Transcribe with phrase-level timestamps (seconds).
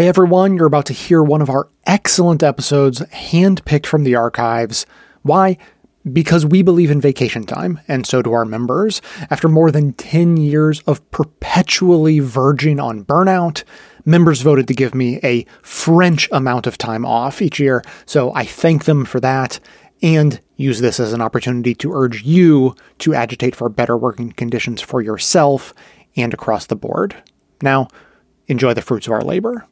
[0.00, 4.86] Hey everyone, you're about to hear one of our excellent episodes handpicked from the archives.
[5.20, 5.58] Why?
[6.10, 9.02] Because we believe in vacation time, and so do our members.
[9.28, 13.62] After more than 10 years of perpetually verging on burnout,
[14.06, 18.46] members voted to give me a French amount of time off each year, so I
[18.46, 19.60] thank them for that
[20.00, 24.80] and use this as an opportunity to urge you to agitate for better working conditions
[24.80, 25.74] for yourself
[26.16, 27.22] and across the board.
[27.60, 27.88] Now,
[28.46, 29.66] enjoy the fruits of our labor.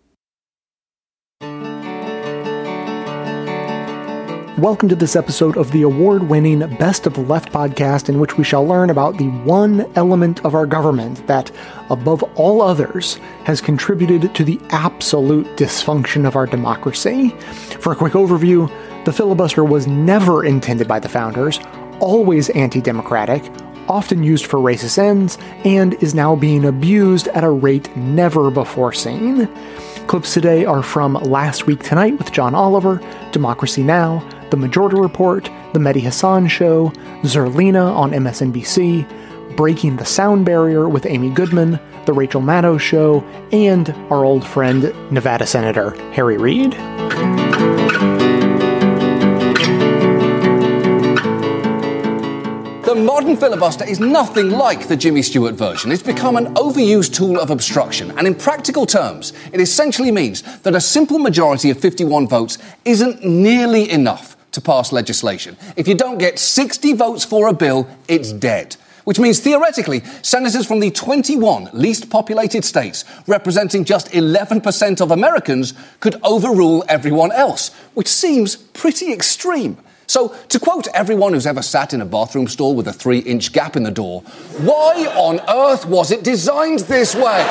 [4.59, 8.37] Welcome to this episode of the award winning Best of the Left podcast, in which
[8.37, 11.53] we shall learn about the one element of our government that,
[11.91, 17.31] above all others, has contributed to the absolute dysfunction of our democracy.
[17.79, 18.69] For a quick overview,
[19.05, 21.61] the filibuster was never intended by the founders,
[22.01, 23.45] always anti democratic,
[23.89, 28.93] often used for racist ends, and is now being abused at a rate never before
[28.93, 29.49] seen.
[30.07, 33.01] Clips today are from Last Week Tonight with John Oliver,
[33.33, 36.89] Democracy Now!, The Majority Report, The Mehdi Hasan Show,
[37.23, 43.91] Zerlina on MSNBC, Breaking the Sound Barrier with Amy Goodman, The Rachel Maddow Show, and
[44.11, 47.68] our old friend, Nevada Senator Harry Reid.
[53.05, 55.93] Modern filibuster is nothing like the Jimmy Stewart version.
[55.93, 60.75] It's become an overused tool of obstruction, and in practical terms, it essentially means that
[60.75, 65.57] a simple majority of 51 votes isn't nearly enough to pass legislation.
[65.77, 68.77] If you don't get 60 votes for a bill, it's dead.
[69.05, 75.73] Which means theoretically, senators from the 21 least populated states, representing just 11% of Americans,
[76.01, 79.79] could overrule everyone else, which seems pretty extreme.
[80.09, 83.53] So, to quote everyone who's ever sat in a bathroom stall with a three inch
[83.53, 84.23] gap in the door,
[84.57, 87.45] why on earth was it designed this way?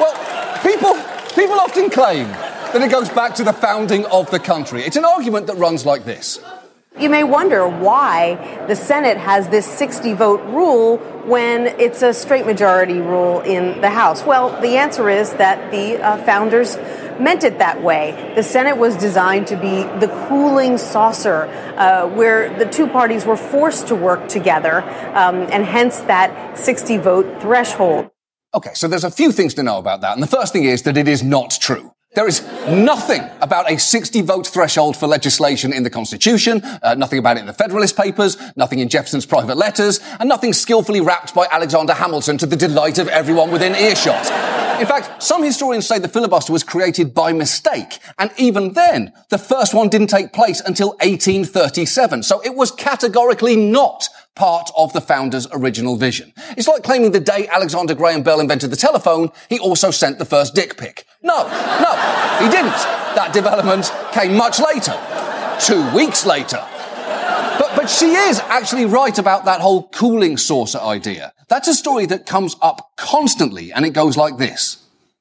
[0.00, 0.94] well, people,
[1.36, 4.82] people often claim that it goes back to the founding of the country.
[4.82, 6.40] It's an argument that runs like this.
[6.96, 12.46] You may wonder why the Senate has this 60 vote rule when it's a straight
[12.46, 14.22] majority rule in the House.
[14.22, 16.76] Well, the answer is that the uh, founders
[17.18, 18.32] meant it that way.
[18.36, 21.46] The Senate was designed to be the cooling saucer
[21.76, 24.82] uh, where the two parties were forced to work together,
[25.16, 28.08] um, and hence that 60 vote threshold.
[28.54, 30.12] Okay, so there's a few things to know about that.
[30.12, 31.92] And the first thing is that it is not true.
[32.14, 37.18] There is nothing about a 60 vote threshold for legislation in the Constitution, uh, nothing
[37.18, 41.34] about it in the Federalist Papers, nothing in Jefferson's private letters, and nothing skillfully wrapped
[41.34, 44.63] by Alexander Hamilton to the delight of everyone within earshot.
[44.84, 49.38] In fact, some historians say the filibuster was created by mistake, and even then, the
[49.38, 55.00] first one didn't take place until 1837, so it was categorically not part of the
[55.00, 56.34] founder's original vision.
[56.58, 60.26] It's like claiming the day Alexander Graham Bell invented the telephone, he also sent the
[60.26, 61.06] first dick pic.
[61.22, 62.76] No, no, he didn't.
[63.16, 64.92] That development came much later.
[65.60, 66.62] Two weeks later.
[67.58, 71.32] But, but she is actually right about that whole cooling saucer idea.
[71.48, 74.78] That's a story that comes up constantly, and it goes like this.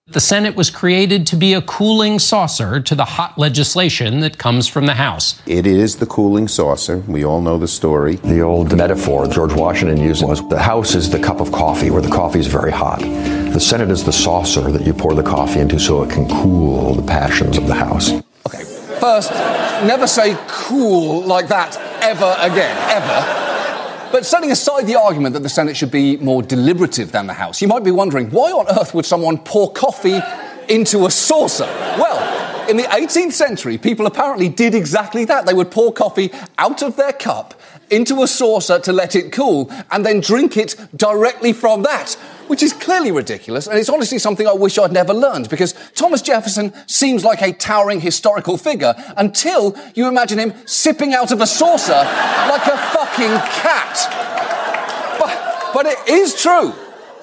[0.08, 4.68] The Senate was created to be a cooling saucer to the hot legislation that comes
[4.68, 5.42] from the House.
[5.46, 6.98] It is the cooling saucer.
[7.08, 8.18] We all know the story.
[8.18, 12.02] The old metaphor George Washington used was the House is the cup of coffee where
[12.02, 13.00] the coffee is very hot.
[13.00, 16.96] The Senate is the saucer that you pour the coffee into so it can cool
[16.96, 18.12] the passions of the House.
[18.46, 18.64] Okay,
[19.00, 19.32] first,
[19.88, 23.53] never say cool like that ever again, ever.
[24.14, 27.64] But setting aside the argument that the Senate should be more deliberative than the House,
[27.64, 30.20] you might be wondering why on earth would someone pour coffee
[30.70, 31.66] into a saucer?
[31.98, 35.48] Well, in the 18th century, people apparently did exactly that.
[35.48, 37.60] They would pour coffee out of their cup
[37.90, 42.16] into a saucer to let it cool and then drink it directly from that
[42.48, 46.22] which is clearly ridiculous, and it's honestly something I wish I'd never learned, because Thomas
[46.22, 51.48] Jefferson seems like a towering historical figure until you imagine him sipping out of a
[51.48, 55.18] saucer like a fucking cat.
[55.20, 56.74] But, but it is true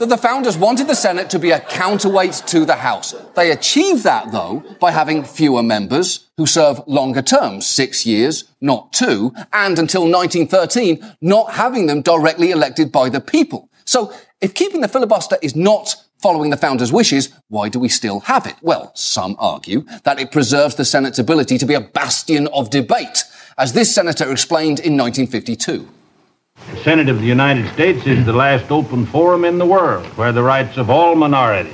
[0.00, 3.14] that the founders wanted the Senate to be a counterweight to the House.
[3.36, 8.94] They achieved that, though, by having fewer members who serve longer terms, six years, not
[8.94, 13.68] two, and until 1913, not having them directly elected by the people.
[13.84, 14.10] So
[14.40, 18.46] if keeping the filibuster is not following the founders' wishes, why do we still have
[18.46, 18.54] it?
[18.62, 23.24] Well, some argue that it preserves the Senate's ability to be a bastion of debate,
[23.58, 25.88] as this senator explained in 1952.
[26.72, 30.32] The Senate of the United States is the last open forum in the world where
[30.32, 31.72] the rights of all minorities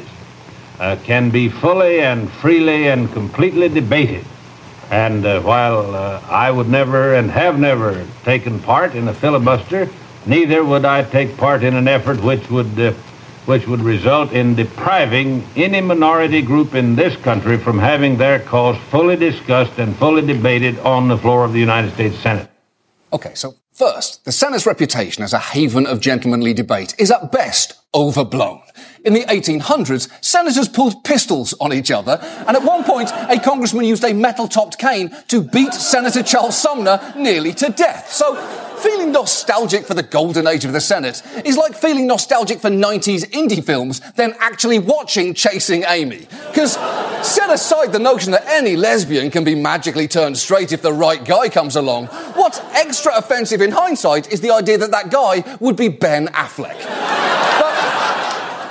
[0.78, 4.24] uh, can be fully and freely and completely debated.
[4.90, 9.88] And uh, while uh, I would never and have never taken part in a filibuster,
[10.26, 12.92] Neither would I take part in an effort which would uh,
[13.46, 18.76] which would result in depriving any minority group in this country from having their cause
[18.90, 22.50] fully discussed and fully debated on the floor of the United States Senate.
[23.12, 27.74] Okay, so first, the Senate's reputation as a haven of gentlemanly debate is at best
[27.94, 28.62] overblown.
[29.06, 33.84] In the 1800s, senators pulled pistols on each other, and at one point, a congressman
[33.84, 38.10] used a metal-topped cane to beat Senator Charles Sumner nearly to death.
[38.10, 38.34] So,
[38.78, 43.24] feeling nostalgic for the golden age of the Senate is like feeling nostalgic for 90s
[43.30, 46.26] indie films, then actually watching Chasing Amy.
[46.48, 46.72] Because
[47.24, 51.24] set aside the notion that any lesbian can be magically turned straight if the right
[51.24, 55.76] guy comes along, what's extra offensive in hindsight is the idea that that guy would
[55.76, 56.76] be Ben Affleck.
[57.58, 57.75] But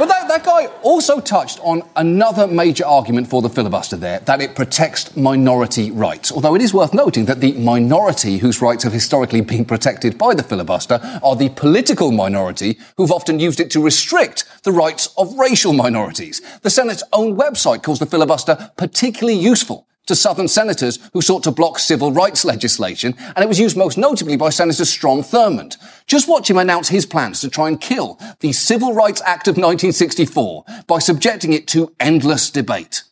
[0.03, 4.53] that, that guy also touched on another major argument for the filibuster there, that it
[4.53, 6.31] protects minority rights.
[6.31, 10.33] Although it is worth noting that the minority whose rights have historically been protected by
[10.33, 15.37] the filibuster are the political minority who've often used it to restrict the rights of
[15.37, 16.41] racial minorities.
[16.61, 21.51] The Senate's own website calls the filibuster particularly useful to Southern senators who sought to
[21.51, 25.77] block civil rights legislation, and it was used most notably by Senator Strom Thurmond.
[26.07, 29.53] Just watch him announce his plans to try and kill the Civil Rights Act of
[29.53, 33.03] 1964 by subjecting it to endless debate.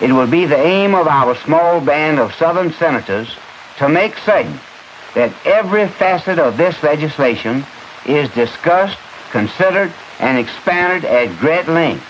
[0.00, 3.34] It will be the aim of our small band of Southern senators
[3.78, 4.60] to make certain
[5.14, 7.64] that every facet of this legislation
[8.04, 8.98] is discussed,
[9.30, 12.04] considered, and expanded at great length,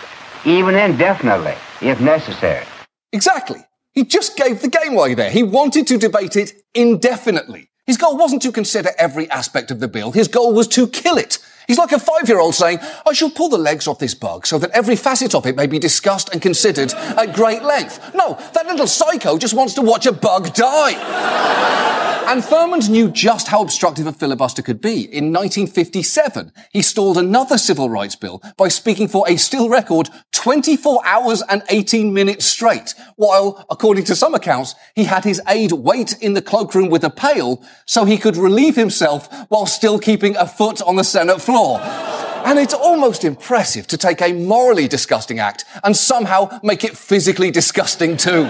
[0.44, 2.66] even indefinitely, if necessary.
[3.12, 3.65] Exactly.
[3.96, 5.30] He just gave the game away there.
[5.30, 7.70] He wanted to debate it indefinitely.
[7.86, 10.12] His goal wasn't to consider every aspect of the bill.
[10.12, 11.38] His goal was to kill it.
[11.66, 14.70] He's like a five-year-old saying, I shall pull the legs off this bug so that
[14.70, 18.14] every facet of it may be discussed and considered at great length.
[18.14, 21.74] No, that little psycho just wants to watch a bug die.
[22.28, 25.02] And Thurmond knew just how obstructive a filibuster could be.
[25.04, 31.06] In 1957, he stalled another civil rights bill by speaking for a still record 24
[31.06, 36.20] hours and 18 minutes straight, while, according to some accounts, he had his aide wait
[36.20, 40.48] in the cloakroom with a pail so he could relieve himself while still keeping a
[40.48, 41.55] foot on the Senate floor.
[41.64, 47.50] And it's almost impressive to take a morally disgusting act and somehow make it physically
[47.50, 48.48] disgusting too.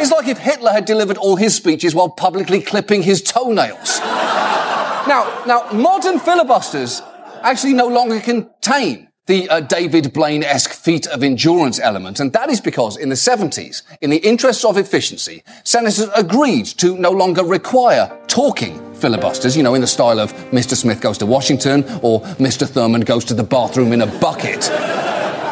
[0.00, 4.00] It's like if Hitler had delivered all his speeches while publicly clipping his toenails.
[4.00, 7.00] now, now, modern filibusters
[7.42, 12.60] actually no longer contain the uh, David Blaine-esque feat of endurance element, and that is
[12.60, 18.10] because in the 70s, in the interests of efficiency, senators agreed to no longer require
[18.26, 20.76] talking filibusters, you know, in the style of Mr.
[20.76, 22.66] Smith goes to Washington or Mr.
[22.66, 24.70] Thurmond goes to the bathroom in a bucket.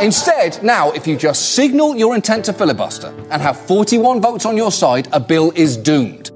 [0.00, 4.56] Instead, now, if you just signal your intent to filibuster and have 41 votes on
[4.56, 6.29] your side, a bill is doomed.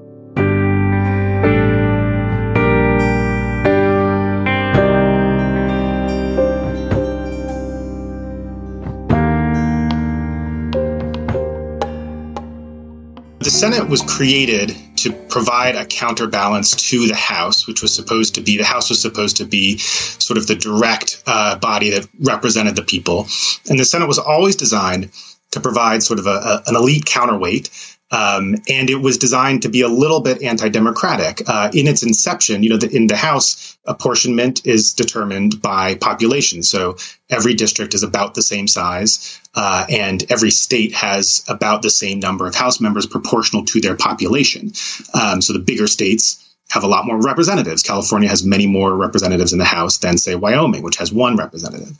[13.45, 18.41] The Senate was created to provide a counterbalance to the House, which was supposed to
[18.41, 22.75] be the House was supposed to be sort of the direct uh, body that represented
[22.75, 23.27] the people,
[23.69, 25.11] and the Senate was always designed
[25.51, 27.69] to provide sort of a, a, an elite counterweight
[28.11, 31.41] um, and it was designed to be a little bit anti-democratic.
[31.47, 36.63] Uh, in its inception, you know, the, in the House, apportionment is determined by population.
[36.63, 36.97] So
[37.29, 42.19] every district is about the same size, uh, and every state has about the same
[42.19, 44.71] number of House members proportional to their population.
[45.13, 47.83] Um, so the bigger states have a lot more representatives.
[47.83, 51.95] California has many more representatives in the House than, say, Wyoming, which has one representative.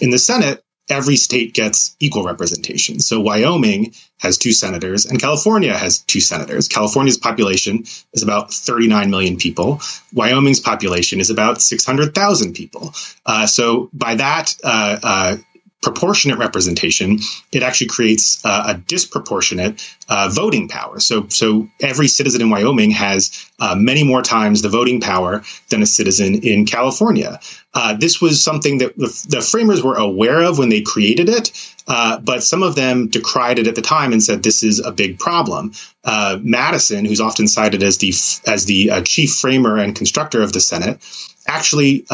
[0.00, 3.00] In the Senate, every state gets equal representation.
[3.00, 6.68] So Wyoming has two senators and California has two senators.
[6.68, 9.80] California's population is about 39 million people.
[10.12, 12.94] Wyoming's population is about 600,000 people.
[13.24, 15.36] Uh, so by that, uh, uh,
[15.82, 17.18] proportionate representation,
[17.52, 21.00] it actually creates uh, a disproportionate uh, voting power.
[21.00, 25.82] So, so every citizen in Wyoming has uh, many more times the voting power than
[25.82, 27.40] a citizen in California.
[27.72, 32.18] Uh, this was something that the, framers were aware of when they created it, uh,
[32.18, 35.18] but some of them decried it at the time and said this is a big
[35.18, 35.72] problem.
[36.04, 38.08] Uh, Madison, who's often cited as the
[38.50, 40.98] as the chief framer and constructor of the Senate,
[41.46, 42.04] actually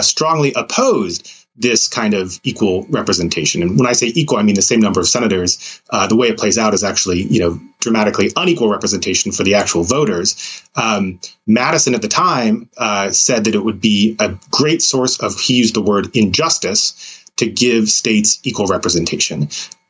[0.00, 3.62] strongly opposed this kind of equal representation.
[3.62, 5.82] And when I say equal, I mean the same number of senators.
[5.90, 9.54] Uh, the way it plays out is actually, you know, dramatically unequal representation for the
[9.54, 10.62] actual voters.
[10.76, 15.38] Um, Madison at the time uh, said that it would be a great source of,
[15.38, 19.48] he used the word injustice, to give states equal representation.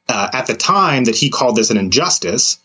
[0.08, 2.58] Uh, at the time that he called this an injustice,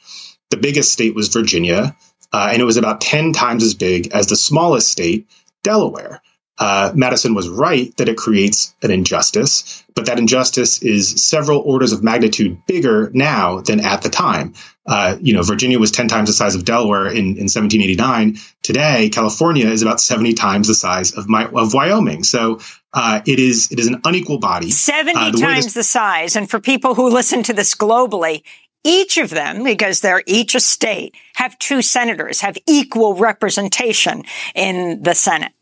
[0.49, 1.95] the biggest state was Virginia,
[2.31, 5.27] uh, and it was about 10 times as big as the smallest state,
[5.63, 6.21] Delaware.
[6.59, 11.91] Uh, Madison was right that it creates an injustice, but that injustice is several orders
[11.91, 14.53] of magnitude bigger now than at the time.
[14.85, 18.37] Uh, you know, Virginia was 10 times the size of Delaware in, in 1789.
[18.61, 22.23] Today, California is about 70 times the size of, my, of Wyoming.
[22.23, 22.59] So
[22.93, 24.69] uh, it is it is an unequal body.
[24.69, 26.35] 70 uh, the times this- the size.
[26.35, 28.43] And for people who listen to this globally,
[28.83, 35.01] each of them, because they're each a state, have two senators, have equal representation in
[35.01, 35.53] the Senate.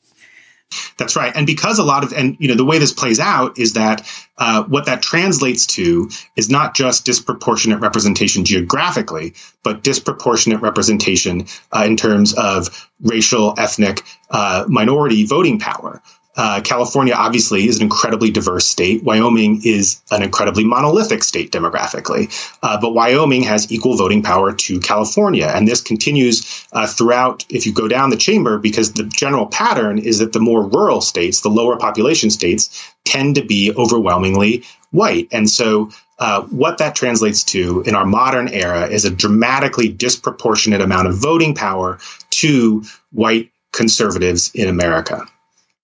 [0.97, 1.33] That's right.
[1.35, 4.07] And because a lot of, and you know, the way this plays out is that
[4.37, 11.83] uh, what that translates to is not just disproportionate representation geographically, but disproportionate representation uh,
[11.85, 16.01] in terms of racial, ethnic, uh, minority voting power.
[16.37, 19.03] Uh, California obviously is an incredibly diverse state.
[19.03, 22.31] Wyoming is an incredibly monolithic state demographically,
[22.63, 27.45] uh, but Wyoming has equal voting power to California, and this continues uh, throughout.
[27.49, 31.01] If you go down the chamber, because the general pattern is that the more rural
[31.01, 35.89] states, the lower population states, tend to be overwhelmingly white, and so.
[36.19, 41.15] Uh, what that translates to in our modern era is a dramatically disproportionate amount of
[41.15, 41.97] voting power
[42.29, 45.25] to white conservatives in America.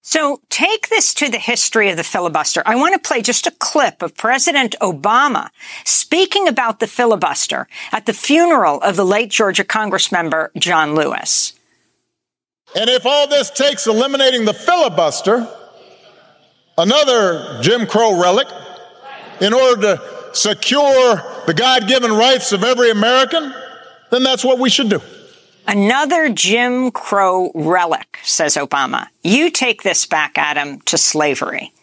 [0.10, 2.64] So take this to the history of the filibuster.
[2.66, 5.50] I want to play just a clip of President Obama
[5.84, 11.60] speaking about the filibuster at the funeral of the late Georgia Congressmember John Lewis.
[12.74, 15.46] And if all this takes eliminating the filibuster,
[16.78, 18.48] another Jim Crow relic,
[19.42, 23.54] in order to secure the God given rights of every American,
[24.10, 25.02] then that's what we should do.
[25.68, 29.08] Another Jim Crow relic, says Obama.
[29.22, 31.74] You take this back, Adam, to slavery.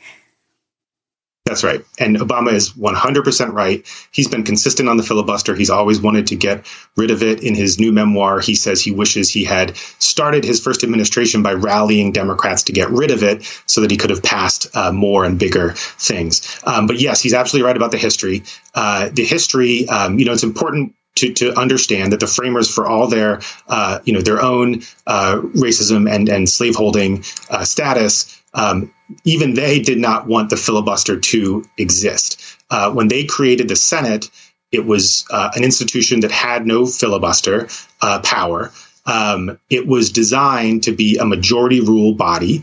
[1.45, 1.83] That's right.
[1.99, 3.87] And Obama is 100% right.
[4.11, 5.55] He's been consistent on the filibuster.
[5.55, 6.65] He's always wanted to get
[6.97, 7.43] rid of it.
[7.43, 11.53] In his new memoir, he says he wishes he had started his first administration by
[11.53, 15.27] rallying Democrats to get rid of it so that he could have passed uh, more
[15.27, 16.59] and bigger things.
[16.65, 18.45] Um, but yes, he's absolutely right about the history.
[18.75, 22.87] Uh, the history, um, you know, it's important to, to understand that the framers, for
[22.87, 28.93] all their uh, you know their own uh, racism and and slaveholding uh, status, um,
[29.25, 32.41] even they did not want the filibuster to exist.
[32.71, 34.31] Uh, when they created the Senate,
[34.73, 37.69] it was uh, an institution that had no filibuster
[38.01, 38.73] uh, power.
[39.07, 42.63] Um, it was designed to be a majority rule body.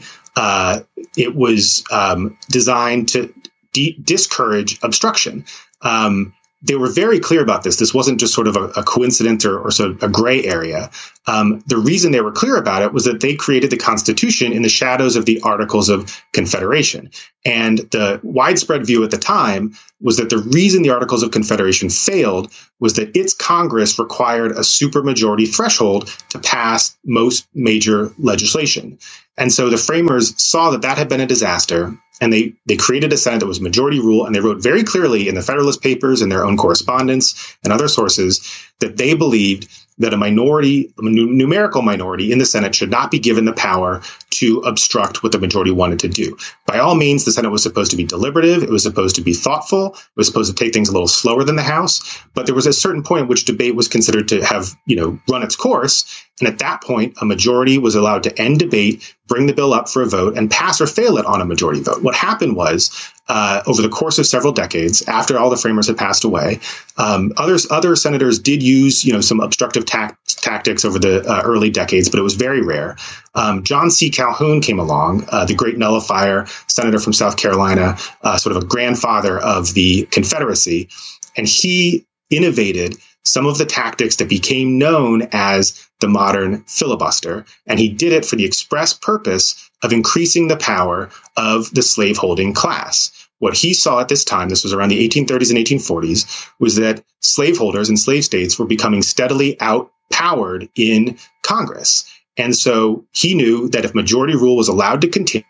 [1.16, 3.34] it was um, designed to
[3.74, 5.46] de- discourage obstruction.
[5.82, 7.78] Um, they were very clear about this.
[7.78, 10.92] This wasn't just sort of a, a coincidence or, or, sort of a gray area.
[11.26, 14.62] Um, the reason they were clear about it was that they created the Constitution in
[14.62, 17.10] the shadows of the Articles of Confederation.
[17.46, 21.90] And the widespread view at the time was that the reason the Articles of Confederation
[21.90, 29.00] failed was that its Congress required a supermajority threshold to pass most major legislation.
[29.38, 33.12] And so the framers saw that that had been a disaster and they they created
[33.12, 36.22] a Senate that was majority rule, and they wrote very clearly in the Federalist Papers
[36.22, 38.48] and their own correspondence and other sources
[38.80, 43.20] that they believed that a minority, a numerical minority in the Senate should not be
[43.20, 44.02] given the power
[44.32, 46.38] to obstruct what the majority wanted to do.
[46.66, 48.64] By all means, the Senate was supposed to be deliberative.
[48.64, 49.94] It was supposed to be thoughtful.
[49.94, 52.20] It was supposed to take things a little slower than the House.
[52.34, 55.20] But there was a certain point at which debate was considered to have, you know,
[55.30, 56.26] run its course.
[56.40, 59.88] And at that point, a majority was allowed to end debate, bring the bill up
[59.88, 62.02] for a vote, and pass or fail it on a majority vote.
[62.02, 62.90] What happened was
[63.30, 66.60] uh, over the course of several decades, after all the framers had passed away,
[66.98, 71.42] um, others other senators did use you know some obstructive ta- tactics over the uh,
[71.46, 72.98] early decades, but it was very rare.
[73.34, 74.10] Um, John C.
[74.10, 78.66] Calhoun came along, uh, the great nullifier senator from South Carolina, uh, sort of a
[78.66, 80.90] grandfather of the Confederacy,
[81.38, 87.46] and he innovated some of the tactics that became known as the modern filibuster.
[87.68, 92.54] And he did it for the express purpose of increasing the power of the slaveholding
[92.54, 93.12] class.
[93.40, 97.04] What he saw at this time, this was around the 1830s and 1840s, was that
[97.22, 102.06] slaveholders in slave states were becoming steadily outpowered in Congress.
[102.38, 105.46] And so he knew that if majority rule was allowed to continue,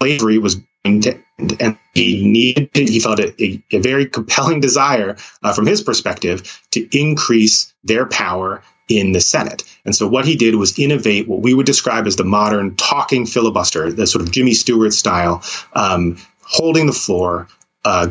[0.00, 1.56] slavery was going to end.
[1.60, 6.60] And he needed, he felt a, a, a very compelling desire uh, from his perspective
[6.72, 9.62] to increase their power in the Senate.
[9.84, 13.24] And so what he did was innovate what we would describe as the modern talking
[13.24, 15.42] filibuster, the sort of Jimmy Stewart style,
[15.74, 17.46] um, holding the floor,
[17.84, 18.08] uh,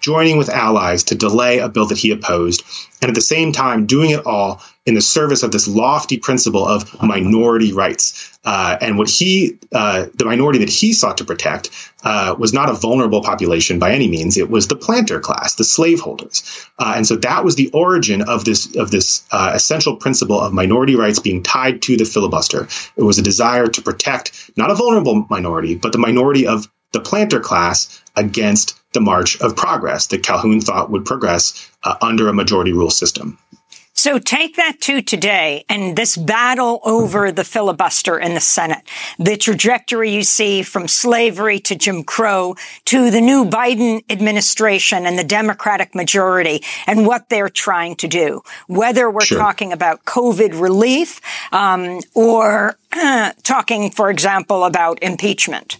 [0.00, 2.62] joining with allies to delay a bill that he opposed,
[3.00, 6.66] and at the same time doing it all in the service of this lofty principle
[6.66, 8.38] of minority rights.
[8.44, 11.70] Uh, and what he, uh, the minority that he sought to protect,
[12.04, 14.38] uh, was not a vulnerable population by any means.
[14.38, 16.44] It was the planter class, the slaveholders,
[16.78, 20.52] uh, and so that was the origin of this of this uh, essential principle of
[20.52, 22.68] minority rights being tied to the filibuster.
[22.96, 27.00] It was a desire to protect not a vulnerable minority, but the minority of the
[27.00, 32.32] planter class against the march of progress that Calhoun thought would progress uh, under a
[32.32, 33.38] majority rule system.
[33.98, 38.82] So take that to today and this battle over the filibuster in the Senate,
[39.18, 45.18] the trajectory you see from slavery to Jim Crow to the new Biden administration and
[45.18, 49.38] the Democratic majority and what they're trying to do, whether we're sure.
[49.38, 55.78] talking about COVID relief um, or uh, talking, for example, about impeachment.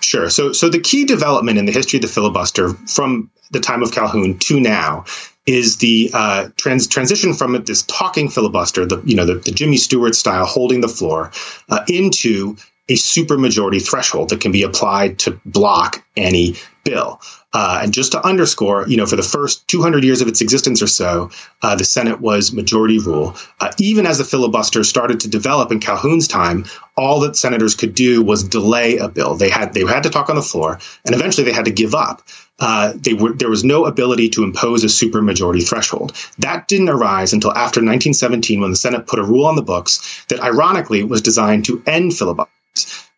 [0.00, 0.30] Sure.
[0.30, 3.92] So, so the key development in the history of the filibuster from the time of
[3.92, 5.04] Calhoun to now
[5.46, 9.76] is the uh, trans- transition from this talking filibuster, the you know the, the Jimmy
[9.76, 11.30] Stewart style, holding the floor,
[11.68, 12.56] uh, into
[12.88, 17.20] a supermajority threshold that can be applied to block any bill.
[17.54, 20.82] Uh, and just to underscore, you know, for the first 200 years of its existence
[20.82, 21.30] or so,
[21.62, 23.36] uh, the Senate was majority rule.
[23.60, 26.64] Uh, even as the filibuster started to develop in Calhoun's time,
[26.96, 29.34] all that senators could do was delay a bill.
[29.36, 31.94] They had they had to talk on the floor, and eventually they had to give
[31.94, 32.22] up.
[32.58, 36.12] Uh, they were, there was no ability to impose a supermajority threshold.
[36.38, 40.24] That didn't arise until after 1917, when the Senate put a rule on the books
[40.28, 42.50] that, ironically, was designed to end filibusters.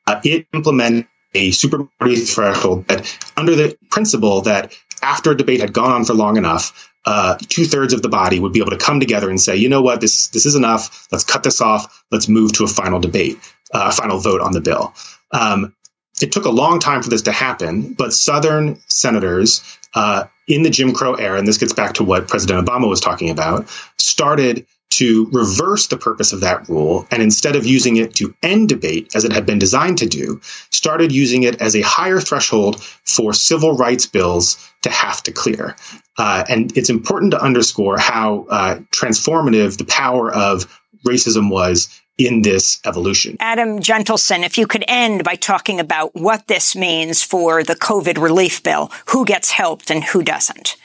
[0.06, 4.72] Uh, it implemented a supermajority threshold that, under the principle that
[5.02, 8.40] after a debate had gone on for long enough, uh, two thirds of the body
[8.40, 11.06] would be able to come together and say, you know what, this this is enough.
[11.12, 12.04] Let's cut this off.
[12.10, 13.38] Let's move to a final debate,
[13.72, 14.94] uh, a final vote on the bill.
[15.30, 15.74] Um,
[16.20, 20.70] it took a long time for this to happen, but Southern senators uh, in the
[20.70, 24.66] Jim Crow era, and this gets back to what President Obama was talking about, started
[24.96, 29.14] to reverse the purpose of that rule and instead of using it to end debate
[29.14, 33.32] as it had been designed to do, started using it as a higher threshold for
[33.34, 35.76] civil rights bills to have to clear.
[36.16, 42.40] Uh, and it's important to underscore how uh, transformative the power of racism was in
[42.40, 43.36] this evolution.
[43.40, 48.16] Adam Jentleson, if you could end by talking about what this means for the COVID
[48.16, 50.76] relief bill, who gets helped and who doesn't.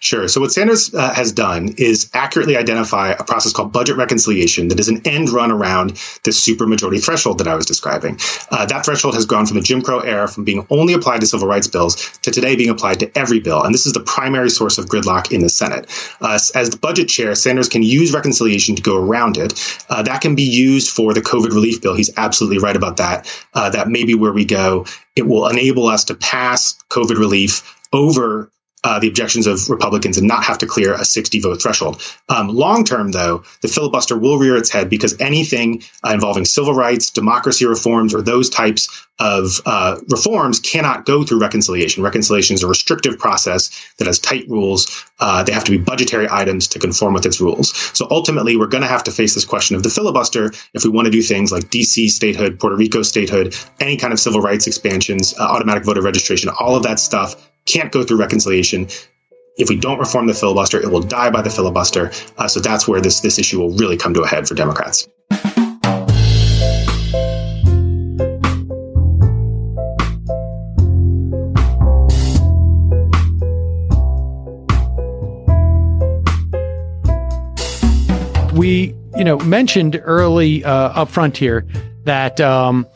[0.00, 0.26] Sure.
[0.28, 4.80] So what Sanders uh, has done is accurately identify a process called budget reconciliation that
[4.80, 5.90] is an end run around
[6.24, 8.18] this supermajority threshold that I was describing.
[8.50, 11.26] Uh, that threshold has gone from the Jim Crow era, from being only applied to
[11.26, 13.62] civil rights bills, to today being applied to every bill.
[13.62, 15.86] And this is the primary source of gridlock in the Senate.
[16.20, 19.52] Uh, as the budget chair, Sanders can use reconciliation to go around it.
[19.88, 21.94] Uh, that can be used for the COVID relief bill.
[21.94, 23.30] He's absolutely right about that.
[23.54, 24.86] Uh, that may be where we go.
[25.14, 28.50] It will enable us to pass COVID relief over
[28.82, 32.02] uh, the objections of Republicans and not have to clear a 60 vote threshold.
[32.28, 36.74] Um, long term, though, the filibuster will rear its head because anything uh, involving civil
[36.74, 42.02] rights, democracy reforms, or those types of uh, reforms cannot go through reconciliation.
[42.02, 45.04] Reconciliation is a restrictive process that has tight rules.
[45.18, 47.76] Uh, they have to be budgetary items to conform with its rules.
[47.96, 50.90] So ultimately, we're going to have to face this question of the filibuster if we
[50.90, 54.66] want to do things like DC statehood, Puerto Rico statehood, any kind of civil rights
[54.66, 58.88] expansions, uh, automatic voter registration, all of that stuff can't go through reconciliation.
[59.56, 62.12] If we don't reform the filibuster, it will die by the filibuster.
[62.38, 65.08] Uh, so that's where this this issue will really come to a head for Democrats.
[78.54, 81.66] We, you know, mentioned early uh, up front here
[82.04, 82.86] that um,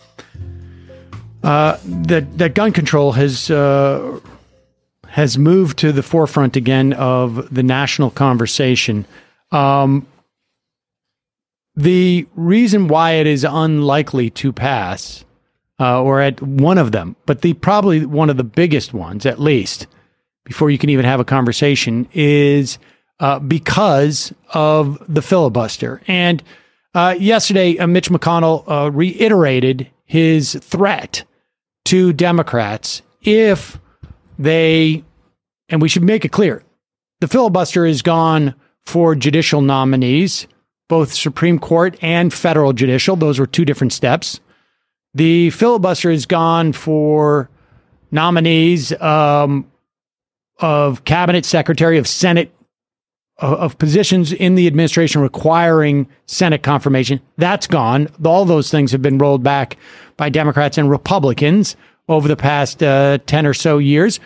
[1.43, 4.21] uh, that that gun control has uh,
[5.15, 9.07] has moved to the forefront again of the national conversation.
[9.53, 10.09] Um,
[11.77, 15.25] the reason why it is unlikely to pass,
[15.79, 19.41] uh, or at one of them, but the probably one of the biggest ones, at
[19.41, 19.87] least,
[20.43, 22.79] before you can even have a conversation, is
[23.21, 26.03] uh, because of the filibuster.
[26.09, 26.43] And
[26.93, 31.23] uh, yesterday, uh, Mitch McConnell uh, reiterated his threat
[31.85, 33.79] to Democrats if
[34.39, 35.05] they,
[35.69, 36.63] and we should make it clear,
[37.21, 40.47] the filibuster is gone for judicial nominees,
[40.89, 43.17] both Supreme Court and federal judicial.
[43.17, 44.41] Those were two different steps.
[45.15, 47.49] The filibuster is gone for
[48.11, 49.71] nominees um,
[50.59, 52.53] of cabinet secretary, of Senate,
[53.39, 57.21] of, of positions in the administration requiring Senate confirmation.
[57.37, 58.09] That's gone.
[58.25, 59.77] All those things have been rolled back
[60.17, 61.77] by Democrats and Republicans
[62.09, 64.21] over the past uh, 10 or so years,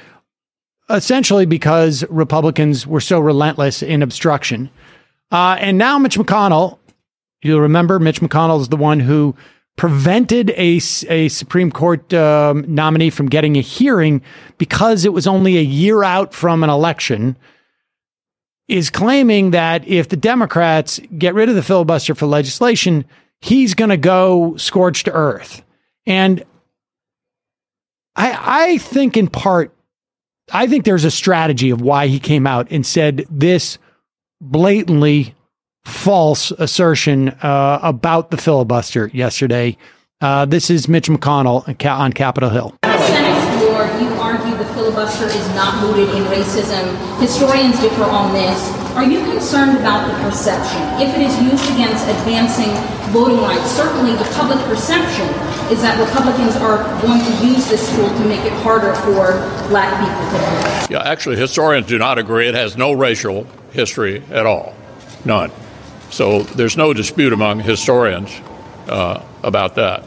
[0.90, 4.70] essentially because Republicans were so relentless in obstruction.
[5.30, 6.78] Uh, and now Mitch McConnell,
[7.42, 9.34] you'll remember Mitch McConnell is the one who
[9.76, 14.22] prevented a, a Supreme Court um, nominee from getting a hearing
[14.58, 17.36] because it was only a year out from an election,
[18.66, 23.04] is claiming that if the Democrats get rid of the filibuster for legislation,
[23.40, 25.62] he's going to go scorched earth.
[26.06, 26.44] And
[28.18, 29.72] I, I think in part,
[30.52, 33.78] I think there's a strategy of why he came out and said this
[34.40, 35.34] blatantly
[35.84, 39.76] false assertion uh, about the filibuster yesterday.
[40.20, 42.74] Uh, this is Mitch McConnell on Capitol Hill.
[42.84, 46.96] Senate floor, you argue the filibuster is not rooted in racism.
[47.20, 48.72] Historians differ on this.
[48.96, 50.80] Are you concerned about the perception?
[51.00, 52.72] If it is used against advancing
[53.12, 55.28] voting rights, certainly the public perception
[55.70, 59.36] is that Republicans are going to use this tool to make it harder for
[59.68, 60.90] black people to vote.
[60.90, 62.48] Yeah, actually, historians do not agree.
[62.48, 64.74] It has no racial history at all.
[65.24, 65.52] None.
[66.10, 68.30] So there's no dispute among historians
[68.88, 70.04] uh, about that.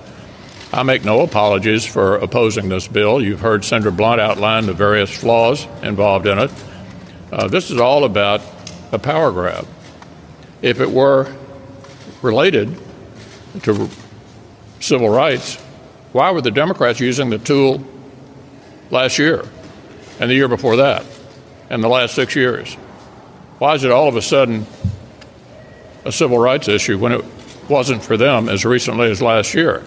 [0.74, 3.22] I make no apologies for opposing this bill.
[3.22, 6.52] You've heard Senator Blunt outline the various flaws involved in it.
[7.30, 8.42] Uh, this is all about
[8.94, 9.68] a power grab.
[10.62, 11.36] If it were
[12.22, 12.78] related
[13.64, 13.90] to
[14.80, 15.58] civil rights,
[16.14, 17.84] why were the Democrats using the tool
[18.92, 19.44] last year
[20.20, 21.06] and the year before that
[21.70, 22.76] and the last six years?
[23.60, 24.66] Why is it all of a sudden
[26.06, 27.26] a civil rights issue when it
[27.70, 29.84] wasn't for them as recently as last year.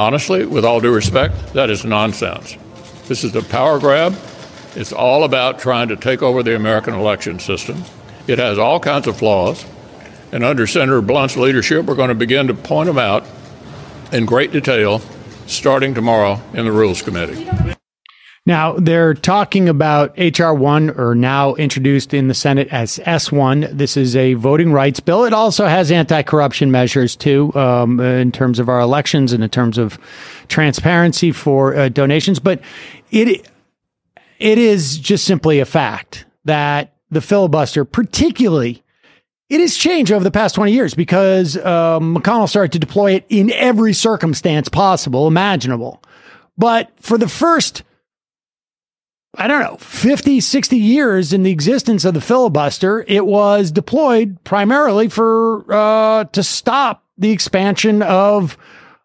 [0.00, 2.56] Honestly, with all due respect, that is nonsense.
[3.06, 4.16] This is a power grab.
[4.74, 7.84] It's all about trying to take over the American election system.
[8.26, 9.66] It has all kinds of flaws.
[10.32, 13.26] And under Senator Blunt's leadership, we're going to begin to point them out
[14.10, 15.02] in great detail
[15.46, 17.76] starting tomorrow in the Rules Committee.
[18.46, 20.54] Now, they're talking about H.R.
[20.54, 23.76] 1, or now introduced in the Senate as S1.
[23.76, 25.24] This is a voting rights bill.
[25.24, 29.50] It also has anti corruption measures, too, um, in terms of our elections and in
[29.50, 29.98] terms of
[30.48, 32.38] transparency for uh, donations.
[32.38, 32.62] But
[33.10, 33.46] it
[34.38, 38.82] it is just simply a fact that the filibuster, particularly,
[39.50, 43.26] it has changed over the past 20 years because um, McConnell started to deploy it
[43.28, 46.02] in every circumstance possible, imaginable.
[46.56, 47.82] But for the first
[49.34, 54.42] I don't know, 50, 60 years in the existence of the filibuster, it was deployed
[54.42, 58.56] primarily for uh, to stop the expansion of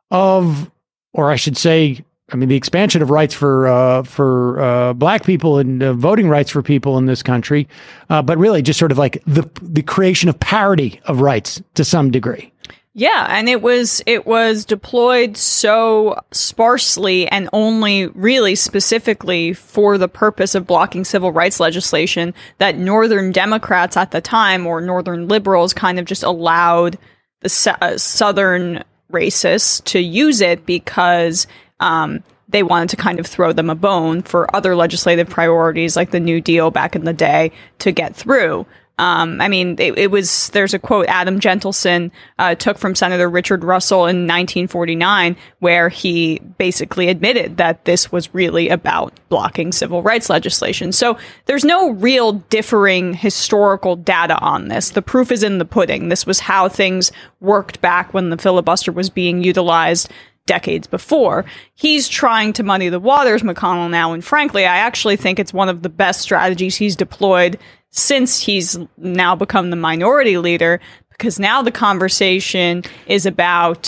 [0.10, 0.72] of
[1.14, 5.26] or I should say I mean the expansion of rights for uh, for uh, black
[5.26, 7.68] people and uh, voting rights for people in this country,
[8.10, 11.84] uh, but really just sort of like the the creation of parity of rights to
[11.84, 12.52] some degree.
[12.98, 20.08] Yeah, and it was it was deployed so sparsely and only really specifically for the
[20.08, 25.74] purpose of blocking civil rights legislation that northern Democrats at the time or northern liberals
[25.74, 26.98] kind of just allowed
[27.42, 28.82] the uh, southern
[29.12, 31.48] racists to use it because
[31.82, 36.12] um, they wanted to kind of throw them a bone for other legislative priorities like
[36.12, 38.66] the New Deal back in the day to get through.
[38.98, 43.30] Um, I mean, it, it, was, there's a quote Adam Jentleson uh, took from Senator
[43.30, 50.02] Richard Russell in 1949, where he basically admitted that this was really about blocking civil
[50.02, 50.92] rights legislation.
[50.92, 54.92] So there's no real differing historical data on this.
[54.92, 56.08] The proof is in the pudding.
[56.08, 60.10] This was how things worked back when the filibuster was being utilized
[60.46, 61.44] decades before.
[61.74, 65.70] He's trying to muddy the waters, McConnell now, and frankly, I actually think it's one
[65.70, 67.58] of the best strategies he's deployed
[67.96, 73.84] since he's now become the minority leader, because now the conversation is about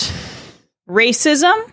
[0.88, 1.70] racism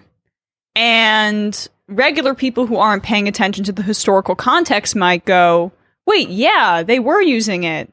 [0.75, 5.71] and regular people who aren't paying attention to the historical context might go,
[6.05, 7.91] wait, yeah, they were using it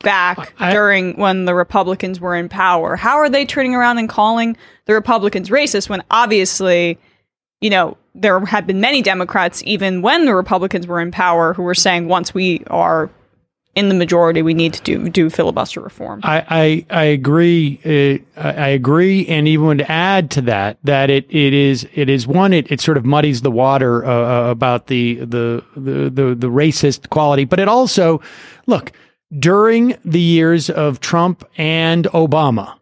[0.00, 2.96] back I, during when the Republicans were in power.
[2.96, 6.98] How are they turning around and calling the Republicans racist when obviously,
[7.60, 11.62] you know, there have been many Democrats, even when the Republicans were in power, who
[11.62, 13.08] were saying once we are
[13.74, 16.20] in the majority, we need to do do filibuster reform.
[16.22, 17.80] I I, I agree.
[18.36, 22.26] Uh, I agree, and even to add to that, that it, it is it is
[22.26, 26.34] one it, it sort of muddies the water uh, uh, about the, the the the
[26.34, 28.20] the racist quality, but it also
[28.66, 28.92] look
[29.36, 32.78] during the years of Trump and Obama,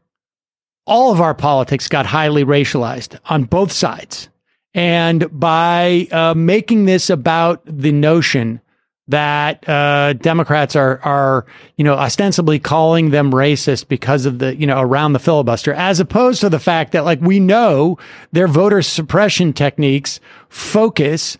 [0.86, 4.28] all of our politics got highly racialized on both sides,
[4.74, 8.60] and by uh, making this about the notion
[9.08, 14.66] that uh, Democrats are are you know ostensibly calling them racist because of the you
[14.66, 17.98] know around the filibuster, as opposed to the fact that like we know
[18.32, 21.36] their voter suppression techniques focus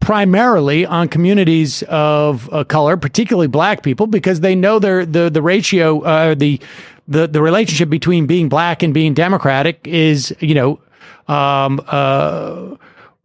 [0.00, 5.42] primarily on communities of uh, color, particularly black people, because they know their the the
[5.42, 6.60] ratio, uh, the
[7.06, 10.80] the the relationship between being black and being democratic is, you know,
[11.28, 12.74] um, uh,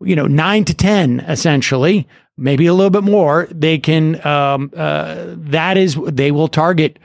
[0.02, 3.48] you know, nine to ten essentially, maybe a little bit more.
[3.52, 7.00] They can um, uh, that is they will target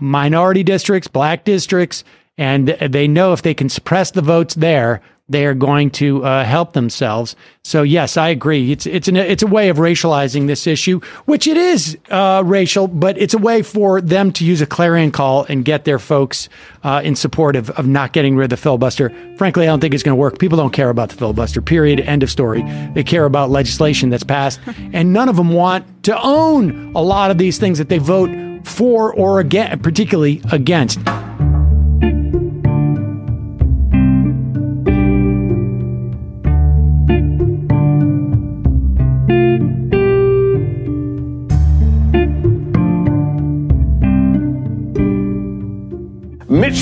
[0.00, 2.04] minority districts, black districts,
[2.38, 6.44] and they know if they can suppress the votes there, they are going to uh,
[6.44, 7.36] help themselves.
[7.64, 8.72] So yes, I agree.
[8.72, 12.88] It's it's an it's a way of racializing this issue, which it is uh, racial,
[12.88, 16.48] but it's a way for them to use a clarion call and get their folks
[16.82, 19.10] uh, in support of, of not getting rid of the filibuster.
[19.36, 20.38] Frankly, I don't think it's going to work.
[20.38, 21.62] People don't care about the filibuster.
[21.62, 22.00] Period.
[22.00, 22.62] End of story.
[22.94, 24.60] They care about legislation that's passed,
[24.92, 28.30] and none of them want to own a lot of these things that they vote
[28.64, 30.98] for or against, particularly against.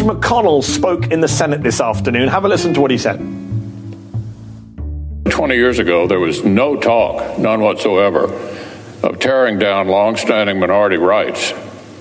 [0.00, 2.28] Mitch McConnell spoke in the Senate this afternoon.
[2.28, 3.18] Have a listen to what he said.
[5.28, 8.24] 20 years ago, there was no talk, none whatsoever,
[9.02, 11.52] of tearing down longstanding minority rights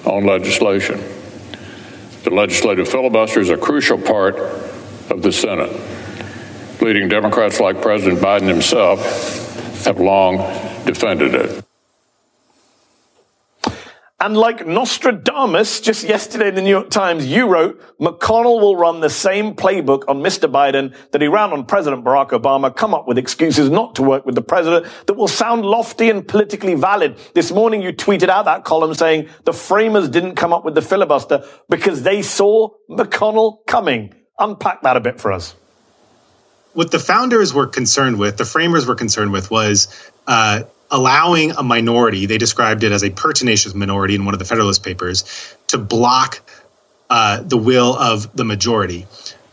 [0.05, 1.03] on legislation.
[2.23, 4.38] The legislative filibuster is a crucial part
[5.09, 5.71] of the Senate.
[6.81, 10.38] Leading Democrats like President Biden himself have long
[10.85, 11.68] defended it.
[14.21, 18.99] And like Nostradamus, just yesterday in the New York Times, you wrote, McConnell will run
[18.99, 20.51] the same playbook on Mr.
[20.51, 24.25] Biden that he ran on President Barack Obama, come up with excuses not to work
[24.25, 27.17] with the president that will sound lofty and politically valid.
[27.34, 30.82] This morning you tweeted out that column saying the framers didn't come up with the
[30.82, 34.13] filibuster because they saw McConnell coming.
[34.38, 35.55] Unpack that a bit for us.
[36.73, 39.88] What the founders were concerned with, the framers were concerned with, was
[40.27, 44.45] uh, allowing a minority, they described it as a pertinacious minority in one of the
[44.45, 46.41] Federalist Papers, to block
[47.10, 49.06] uh, the will of the majority.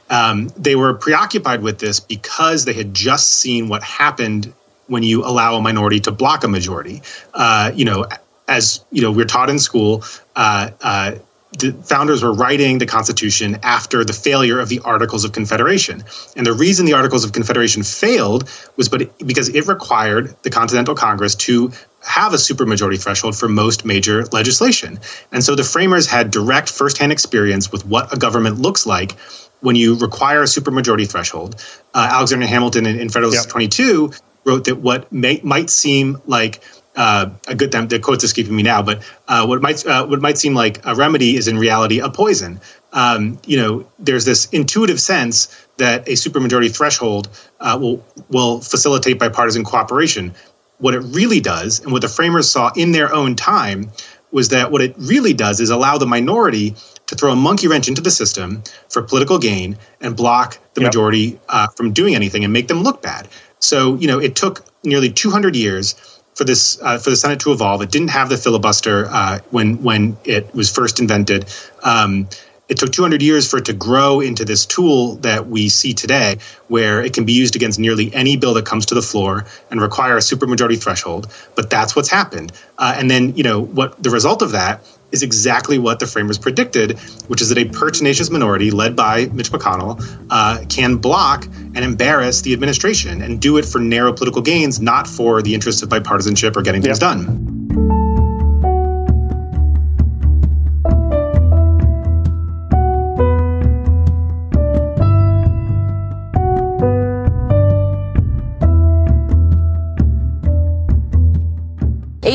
[0.09, 4.53] Um, they were preoccupied with this because they had just seen what happened
[4.87, 7.03] when you allow a minority to block a majority.
[7.35, 8.07] Uh, you know,
[8.47, 10.05] as you know, we're taught in school.
[10.37, 11.13] Uh, uh
[11.59, 16.05] the founders were writing the Constitution after the failure of the Articles of Confederation.
[16.37, 20.95] And the reason the Articles of Confederation failed was but because it required the Continental
[20.95, 24.99] Congress to have a supermajority threshold for most major legislation.
[25.33, 29.13] And so the framers had direct firsthand experience with what a government looks like
[29.61, 31.57] when you require a supermajority threshold.
[31.95, 33.51] Uh, Alexander Hamilton in, in Federalist yep.
[33.51, 34.13] 22
[34.45, 36.61] wrote that what may, might seem like
[36.97, 37.89] uh, a good time.
[37.89, 40.95] The quote's escaping me now, but uh, what might uh, what might seem like a
[40.95, 42.61] remedy is in reality a poison.
[42.93, 47.29] Um, you know, there's this intuitive sense that a supermajority threshold
[47.61, 50.35] uh, will will facilitate bipartisan cooperation.
[50.79, 53.91] What it really does, and what the framers saw in their own time,
[54.31, 56.75] was that what it really does is allow the minority
[57.07, 60.89] to throw a monkey wrench into the system for political gain and block the yep.
[60.89, 63.29] majority uh, from doing anything and make them look bad.
[63.61, 65.95] So, you know, it took nearly 200 years
[66.37, 67.83] for this uh, for the Senate to evolve.
[67.83, 71.47] It didn't have the filibuster uh, when when it was first invented.
[71.83, 72.29] Um,
[72.69, 76.39] it took 200 years for it to grow into this tool that we see today,
[76.67, 79.81] where it can be used against nearly any bill that comes to the floor and
[79.81, 81.33] require a supermajority threshold.
[81.55, 82.51] But that's what's happened.
[82.77, 86.39] Uh, and then, you know, what the result of that is exactly what the framers
[86.39, 91.79] predicted, which is that a pertinacious minority led by Mitch McConnell uh, can block and
[91.79, 95.89] embarrass the administration and do it for narrow political gains, not for the interests of
[95.89, 97.56] bipartisanship or getting things done.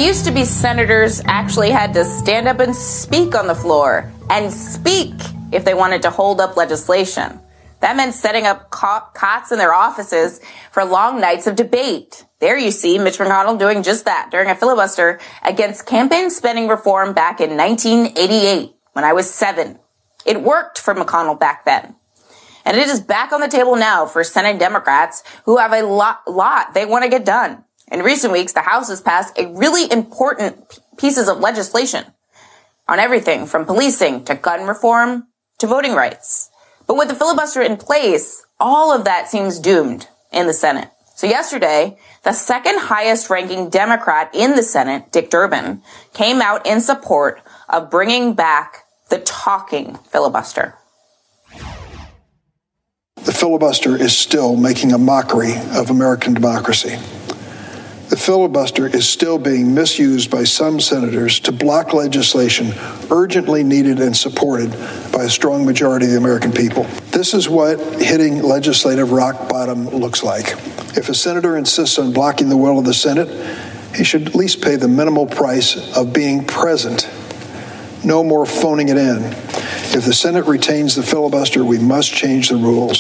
[0.06, 4.52] Used to be senators actually had to stand up and speak on the floor and
[4.52, 5.14] speak
[5.52, 7.40] if they wanted to hold up legislation.
[7.82, 10.40] That meant setting up cots in their offices
[10.72, 12.26] for long nights of debate.
[12.40, 17.14] There you see Mitch McConnell doing just that during a filibuster against campaign spending reform
[17.14, 19.80] back in 1988 when I was seven.
[20.26, 21.96] It worked for McConnell back then.
[22.66, 26.22] And it is back on the table now for Senate Democrats who have a lot,
[26.28, 27.64] lot they want to get done.
[27.92, 32.06] In recent weeks, the House has passed a really important pieces of legislation
[32.88, 35.28] on everything from policing to gun reform
[35.60, 36.50] to voting rights.
[36.88, 40.90] But with the filibuster in place, all of that seems doomed in the Senate.
[41.16, 45.82] So yesterday, the second highest ranking Democrat in the Senate, Dick Durbin,
[46.14, 50.76] came out in support of bringing back the talking filibuster.
[53.24, 56.98] The filibuster is still making a mockery of American democracy.
[58.12, 62.74] The filibuster is still being misused by some senators to block legislation
[63.10, 64.70] urgently needed and supported
[65.14, 66.84] by a strong majority of the American people.
[67.12, 70.50] This is what hitting legislative rock bottom looks like.
[70.98, 73.30] If a senator insists on blocking the will of the Senate,
[73.96, 77.10] he should at least pay the minimal price of being present.
[78.04, 79.22] No more phoning it in.
[79.94, 83.00] If the Senate retains the filibuster, we must change the rules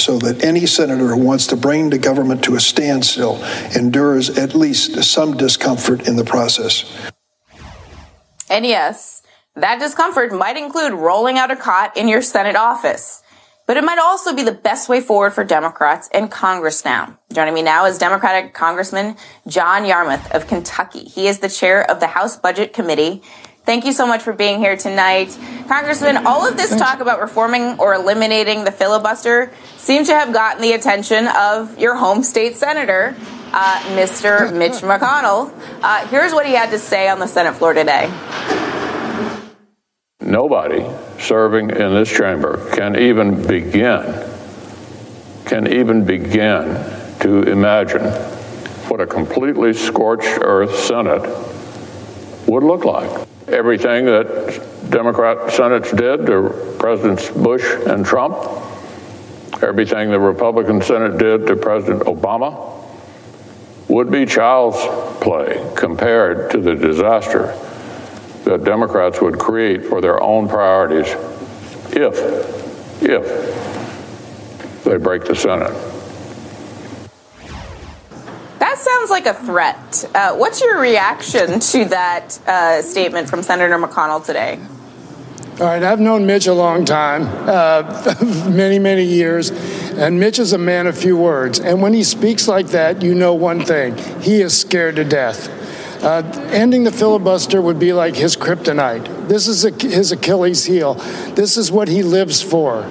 [0.00, 3.42] so that any senator who wants to bring the government to a standstill
[3.74, 6.84] endures at least some discomfort in the process.
[8.50, 9.22] And yes,
[9.54, 13.22] that discomfort might include rolling out a cot in your Senate office.
[13.66, 17.18] But it might also be the best way forward for Democrats in Congress now.
[17.32, 19.16] Joining me now is Democratic Congressman
[19.48, 21.04] John Yarmuth of Kentucky.
[21.04, 23.22] He is the chair of the House Budget Committee.
[23.66, 25.36] Thank you so much for being here tonight.
[25.66, 30.62] Congressman, all of this talk about reforming or eliminating the filibuster seems to have gotten
[30.62, 33.16] the attention of your home state senator,
[33.52, 34.52] uh, Mr.
[34.56, 35.52] Mitch McConnell.
[35.82, 38.08] Uh, here's what he had to say on the Senate floor today.
[40.20, 40.86] Nobody
[41.18, 44.30] serving in this chamber can even begin,
[45.44, 46.66] can even begin
[47.18, 48.04] to imagine
[48.88, 51.22] what a completely scorched earth Senate
[52.46, 53.26] would look like.
[53.48, 58.36] Everything that Democrat Senates did to Presidents Bush and Trump,
[59.62, 62.84] everything the Republican Senate did to President Obama,
[63.88, 64.78] would be child's
[65.22, 67.56] play compared to the disaster
[68.44, 71.08] that Democrats would create for their own priorities
[71.92, 72.18] if,
[73.02, 75.72] if they break the Senate.
[78.76, 80.04] That sounds like a threat.
[80.14, 84.60] Uh, what's your reaction to that uh, statement from Senator McConnell today?
[85.58, 88.14] All right, I've known Mitch a long time, uh,
[88.50, 89.48] many, many years,
[89.94, 91.58] and Mitch is a man of few words.
[91.58, 95.48] And when he speaks like that, you know one thing he is scared to death.
[96.04, 99.26] Uh, ending the filibuster would be like his kryptonite.
[99.26, 100.96] This is a, his Achilles heel.
[101.34, 102.82] This is what he lives for,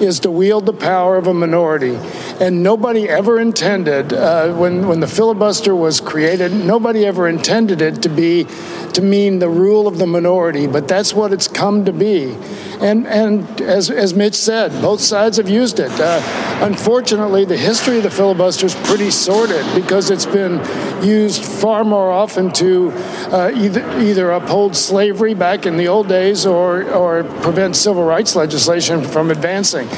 [0.00, 1.96] is to wield the power of a minority.
[2.40, 8.02] And nobody ever intended, uh, when, when the filibuster was created, nobody ever intended it
[8.02, 8.46] to be
[8.94, 12.36] to mean the rule of the minority, but that's what it's come to be.
[12.80, 15.90] And, and as, as Mitch said, both sides have used it.
[15.98, 16.20] Uh,
[16.62, 20.58] unfortunately, the history of the filibuster is pretty sordid because it's been
[21.02, 22.90] used far more often to
[23.30, 28.36] uh, either, either uphold slavery back in the old days or, or prevent civil rights
[28.36, 29.88] legislation from advancing.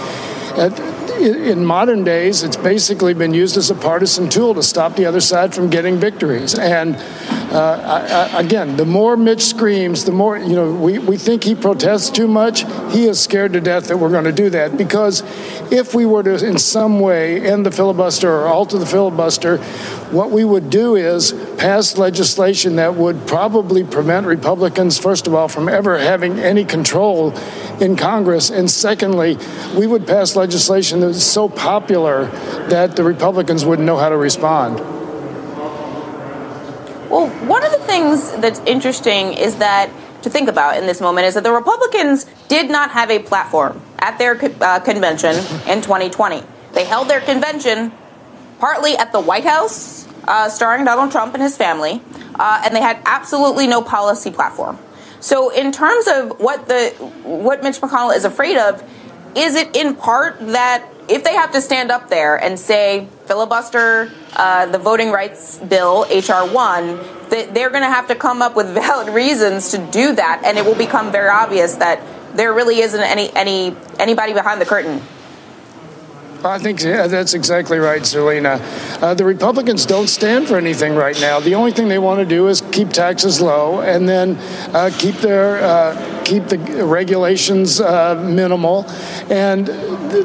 [1.21, 5.21] In modern days, it's basically been used as a partisan tool to stop the other
[5.21, 6.59] side from getting victories.
[6.59, 6.97] And
[7.55, 11.55] uh, I, again, the more Mitch screams, the more, you know, we, we think he
[11.55, 12.63] protests too much.
[12.93, 15.23] He is scared to death that we're going to do that because
[15.73, 19.59] if we were to, in some way, end the filibuster or alter the filibuster,
[20.11, 25.47] what we would do is pass legislation that would probably prevent Republicans, first of all,
[25.47, 27.31] from ever having any control
[27.81, 28.51] in Congress.
[28.51, 29.39] And secondly,
[29.77, 32.27] we would pass legislation that was so popular
[32.69, 35.04] that the Republicans wouldn't know how to respond.
[37.15, 39.89] Well, one of the things that's interesting is that
[40.23, 43.81] to think about in this moment is that the Republicans did not have a platform
[44.01, 45.37] at their uh, convention
[45.69, 46.43] in 2020.
[46.73, 47.93] They held their convention
[48.59, 52.03] partly at the White House, uh, starring Donald Trump and his family,
[52.35, 54.77] uh, and they had absolutely no policy platform.
[55.21, 56.91] So, in terms of what the
[57.23, 58.83] what Mitch McConnell is afraid of,
[59.37, 64.11] is it in part that if they have to stand up there and say filibuster
[64.35, 68.69] uh, the voting rights bill HR one, they're going to have to come up with
[68.75, 72.01] valid reasons to do that, and it will become very obvious that
[72.37, 75.03] there really isn't any any anybody behind the curtain.
[76.45, 78.61] I think yeah, that's exactly right, Selena.
[79.01, 81.41] Uh, the Republicans don't stand for anything right now.
[81.41, 84.37] The only thing they want to do is keep taxes low and then
[84.75, 88.85] uh, keep their uh, keep the regulations uh, minimal,
[89.31, 89.69] and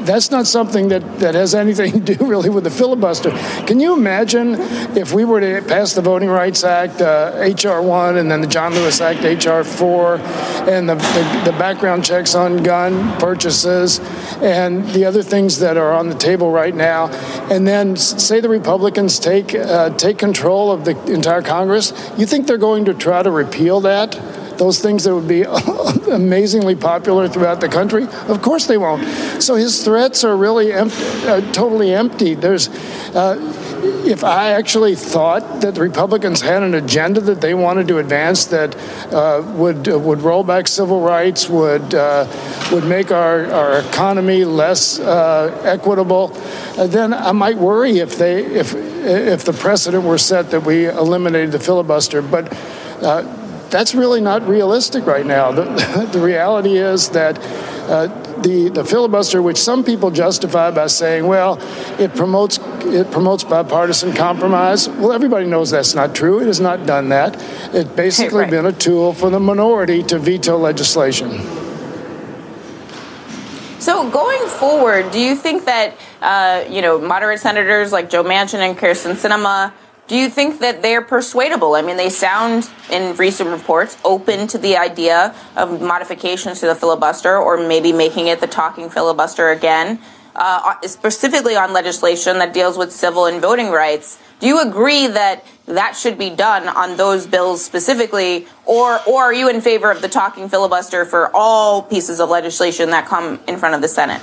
[0.05, 3.31] that's not something that, that has anything to do really with the filibuster.
[3.65, 4.55] Can you imagine
[4.97, 7.79] if we were to pass the Voting Rights Act, H.R.
[7.79, 9.63] Uh, 1, and then the John Lewis Act, H.R.
[9.63, 13.99] 4, and the, the, the background checks on gun purchases,
[14.41, 17.07] and the other things that are on the table right now,
[17.49, 21.93] and then say the Republicans take uh, take control of the entire Congress?
[22.17, 24.19] You think they're going to try to repeal that?
[24.59, 25.43] those things that would be
[26.11, 28.03] amazingly popular throughout the country?
[28.27, 29.03] Of course they won't.
[29.41, 30.89] So his threats are really uh,
[31.53, 32.35] totally empty.
[32.35, 32.67] There's,
[33.15, 33.37] uh,
[34.05, 38.45] if I actually thought that the Republicans had an agenda that they wanted to advance
[38.45, 38.75] that
[39.13, 42.27] uh, would uh, would roll back civil rights, would uh,
[42.71, 46.27] would make our, our economy less uh, equitable,
[46.77, 51.51] then I might worry if they if if the precedent were set that we eliminated
[51.51, 52.21] the filibuster.
[52.21, 52.51] But
[53.01, 53.23] uh,
[53.69, 55.51] that's really not realistic right now.
[55.51, 57.37] The, the reality is that
[57.89, 58.07] uh,
[58.41, 61.57] the, the filibuster, which some people justify by saying, well,
[61.99, 64.87] it promotes it promotes bipartisan compromise.
[64.89, 66.39] Well, everybody knows that's not true.
[66.39, 67.35] It has not done that.
[67.73, 68.51] It's basically right.
[68.51, 71.31] been a tool for the minority to veto legislation.
[73.79, 78.59] So going forward, do you think that uh, you know moderate senators like Joe Manchin
[78.59, 79.73] and Kyrsten Sinema
[80.09, 81.75] do you think that they're persuadable?
[81.75, 86.73] I mean, they sound in recent reports open to the idea of modifications to the
[86.73, 90.01] filibuster or maybe making it the talking filibuster again,
[90.35, 94.19] uh, specifically on legislation that deals with civil and voting rights.
[94.39, 99.33] Do you agree that that should be done on those bills specifically, or or are
[99.33, 103.57] you in favor of the talking filibuster for all pieces of legislation that come in
[103.57, 104.21] front of the Senate?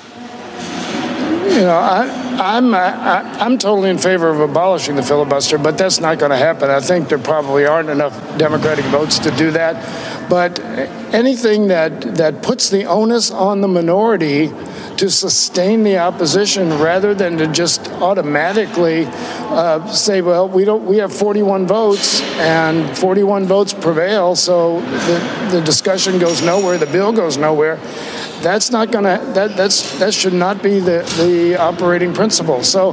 [1.46, 2.08] You know, I,
[2.40, 6.36] I'm I, I'm totally in favor of abolishing the filibuster, but that's not going to
[6.36, 6.70] happen.
[6.70, 9.76] I think there probably aren't enough Democratic votes to do that.
[10.28, 10.58] But
[11.14, 14.50] anything that that puts the onus on the minority
[14.98, 20.98] to sustain the opposition rather than to just automatically uh, say, well, we don't, we
[20.98, 27.12] have 41 votes and 41 votes prevail, so the, the discussion goes nowhere, the bill
[27.12, 27.78] goes nowhere
[28.42, 32.62] that's not going to that that's that should not be the the operating principle.
[32.62, 32.90] So,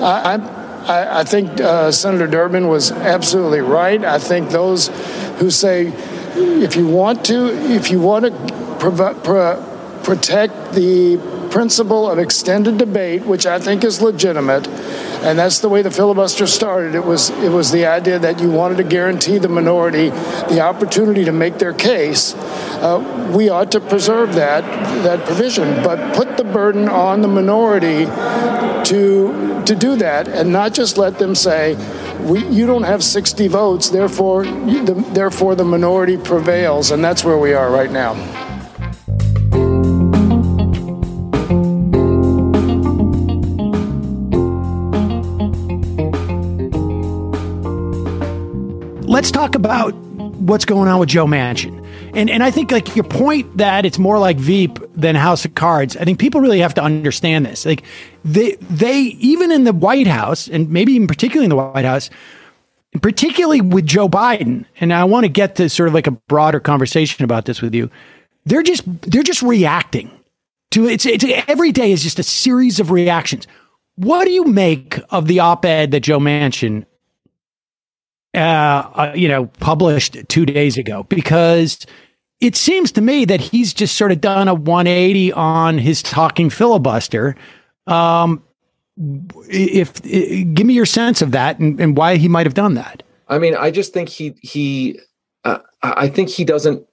[0.00, 0.38] uh,
[0.86, 4.04] I, I think uh, Senator Durbin was absolutely right.
[4.04, 4.88] I think those
[5.38, 5.92] who say
[6.36, 11.16] if you want to if you want to prov- pro- protect the
[11.54, 14.66] principle of extended debate, which I think is legitimate,
[15.22, 16.96] and that's the way the filibuster started.
[16.96, 20.10] It was it was the idea that you wanted to guarantee the minority
[20.50, 22.34] the opportunity to make their case.
[22.34, 24.64] Uh, we ought to preserve that
[25.04, 28.06] that provision, but put the burden on the minority
[28.90, 31.76] to to do that, and not just let them say.
[32.24, 37.36] We, you don't have 60 votes, therefore, the, therefore the minority prevails, and that's where
[37.36, 38.43] we are right now.
[49.14, 51.86] Let's talk about what's going on with Joe Manchin.
[52.14, 55.54] And and I think like your point that it's more like Veep than House of
[55.54, 55.96] Cards.
[55.96, 57.64] I think people really have to understand this.
[57.64, 57.84] Like
[58.24, 62.10] they they even in the White House and maybe even particularly in the White House,
[63.02, 66.58] particularly with Joe Biden, and I want to get to sort of like a broader
[66.58, 67.90] conversation about this with you.
[68.44, 70.10] They're just they're just reacting
[70.72, 73.46] to it's it's every day is just a series of reactions.
[73.94, 76.84] What do you make of the op-ed that Joe Manchin
[78.34, 81.86] uh, uh, you know, published two days ago because
[82.40, 86.50] it seems to me that he's just sort of done a 180 on his talking
[86.50, 87.36] filibuster.
[87.86, 88.42] Um,
[89.48, 92.74] if, if give me your sense of that and, and why he might have done
[92.74, 93.02] that.
[93.28, 95.00] I mean, I just think he he
[95.44, 96.86] uh, I think he doesn't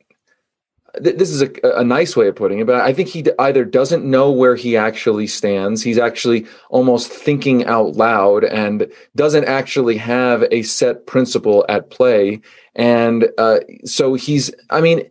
[0.96, 4.04] this is a, a, nice way of putting it, but I think he either doesn't
[4.04, 5.82] know where he actually stands.
[5.82, 12.42] He's actually almost thinking out loud and doesn't actually have a set principle at play.
[12.76, 15.10] And uh, so he's, I mean,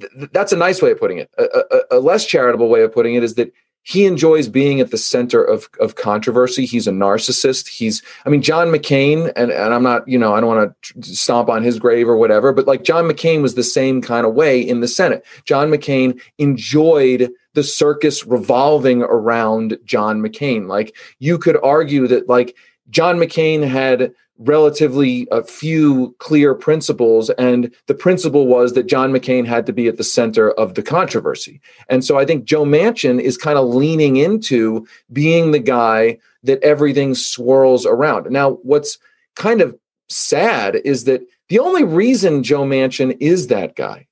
[0.00, 1.30] th- that's a nice way of putting it.
[1.38, 3.52] A, a, a less charitable way of putting it is that
[3.88, 6.66] he enjoys being at the center of, of controversy.
[6.66, 7.68] He's a narcissist.
[7.68, 11.02] He's, I mean, John McCain, and, and I'm not, you know, I don't want to
[11.02, 14.34] stomp on his grave or whatever, but like John McCain was the same kind of
[14.34, 15.24] way in the Senate.
[15.46, 20.68] John McCain enjoyed the circus revolving around John McCain.
[20.68, 22.54] Like you could argue that like
[22.90, 29.44] John McCain had relatively a few clear principles and the principle was that John McCain
[29.46, 31.60] had to be at the center of the controversy.
[31.88, 36.62] And so I think Joe Manchin is kind of leaning into being the guy that
[36.62, 38.30] everything swirls around.
[38.30, 38.98] Now what's
[39.34, 39.76] kind of
[40.08, 44.06] sad is that the only reason Joe Manchin is that guy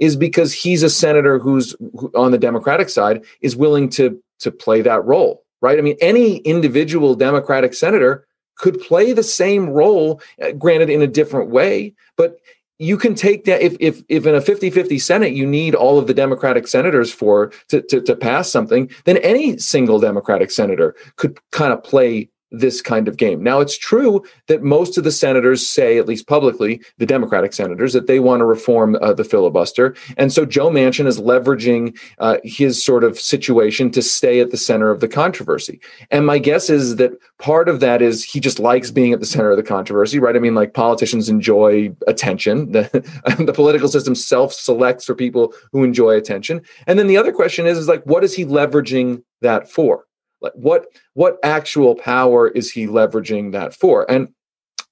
[0.00, 1.76] is because he's a senator who's
[2.14, 5.78] on the Democratic side is willing to to play that role, right?
[5.78, 8.26] I mean any individual Democratic senator
[8.60, 12.38] could play the same role, uh, granted in a different way, but
[12.78, 16.06] you can take that if if if in a 50-50 senate you need all of
[16.06, 21.38] the democratic senators for to, to, to pass something then any single democratic senator could
[21.52, 23.42] kind of play this kind of game.
[23.42, 27.92] Now, it's true that most of the senators say, at least publicly, the Democratic senators,
[27.92, 29.94] that they want to reform uh, the filibuster.
[30.16, 34.56] And so Joe Manchin is leveraging uh, his sort of situation to stay at the
[34.56, 35.80] center of the controversy.
[36.10, 39.26] And my guess is that part of that is he just likes being at the
[39.26, 40.36] center of the controversy, right?
[40.36, 42.72] I mean, like politicians enjoy attention.
[42.80, 43.04] The,
[43.38, 46.62] the political system self selects for people who enjoy attention.
[46.86, 50.06] And then the other question is, is like, what is he leveraging that for?
[50.54, 54.10] What what actual power is he leveraging that for?
[54.10, 54.28] And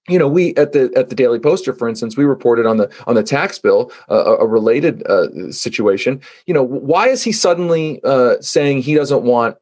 [0.08, 2.90] you know, we at the at the Daily Poster, for instance, we reported on the
[3.06, 6.20] on the tax bill uh, a related uh, situation.
[6.46, 9.56] You know, why is he suddenly uh, saying he doesn't want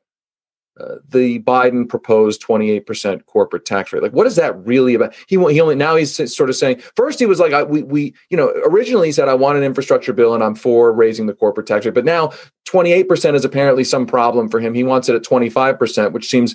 [0.78, 4.02] uh, the Biden proposed 28% corporate tax rate.
[4.02, 5.14] Like, what is that really about?
[5.26, 8.14] He he only now he's sort of saying first he was like, I, we we
[8.28, 11.34] you know originally he said I want an infrastructure bill and I'm for raising the
[11.34, 12.32] corporate tax rate, but now
[12.66, 14.74] 28% is apparently some problem for him.
[14.74, 16.54] He wants it at 25%, which seems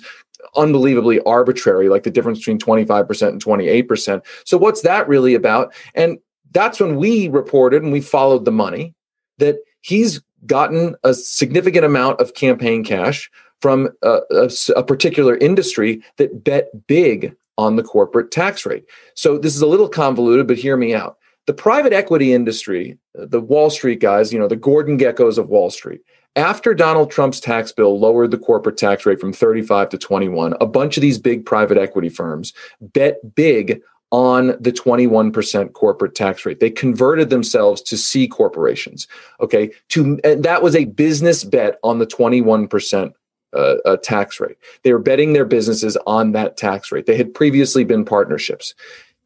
[0.56, 4.24] unbelievably arbitrary, like the difference between 25% and 28%.
[4.44, 5.74] So what's that really about?
[5.94, 6.18] And
[6.52, 8.94] that's when we reported and we followed the money
[9.38, 13.30] that he's gotten a significant amount of campaign cash
[13.62, 18.84] from a, a, a, particular industry that bet big on the corporate tax rate.
[19.14, 21.16] So this is a little convoluted, but hear me out.
[21.46, 25.70] The private equity industry, the Wall Street guys, you know, the Gordon Gekkos of Wall
[25.70, 26.02] Street,
[26.34, 30.66] after Donald Trump's tax bill lowered the corporate tax rate from 35 to 21, a
[30.66, 33.80] bunch of these big private equity firms bet big
[34.12, 36.60] on the 21% corporate tax rate.
[36.60, 39.08] They converted themselves to C corporations.
[39.40, 39.72] Okay.
[39.90, 43.12] To that was a business bet on the 21%
[43.52, 44.56] uh, a tax rate.
[44.82, 47.06] They were betting their businesses on that tax rate.
[47.06, 48.74] They had previously been partnerships.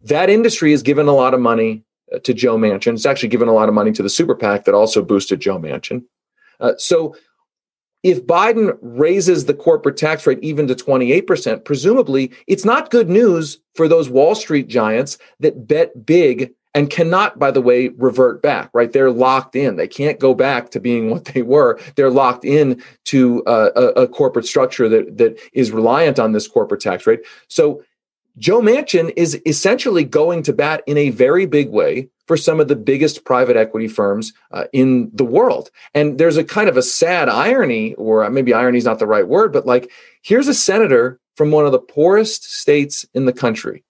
[0.03, 1.83] That industry has given a lot of money
[2.15, 2.95] uh, to Joe Manchin.
[2.95, 5.59] It's actually given a lot of money to the super PAC that also boosted Joe
[5.59, 6.05] Manchin.
[6.61, 7.15] Uh, so
[8.03, 13.59] if Biden raises the corporate tax rate even to 28%, presumably it's not good news
[13.75, 18.69] for those Wall Street giants that bet big and cannot, by the way, revert back,
[18.75, 18.93] right?
[18.93, 19.77] They're locked in.
[19.77, 21.81] They can't go back to being what they were.
[21.95, 26.47] They're locked in to uh, a, a corporate structure that, that is reliant on this
[26.47, 27.21] corporate tax rate.
[27.49, 27.83] So
[28.37, 32.69] Joe Manchin is essentially going to bat in a very big way for some of
[32.69, 35.71] the biggest private equity firms uh, in the world.
[35.95, 39.27] And there's a kind of a sad irony, or maybe irony is not the right
[39.27, 43.83] word, but like here's a senator from one of the poorest states in the country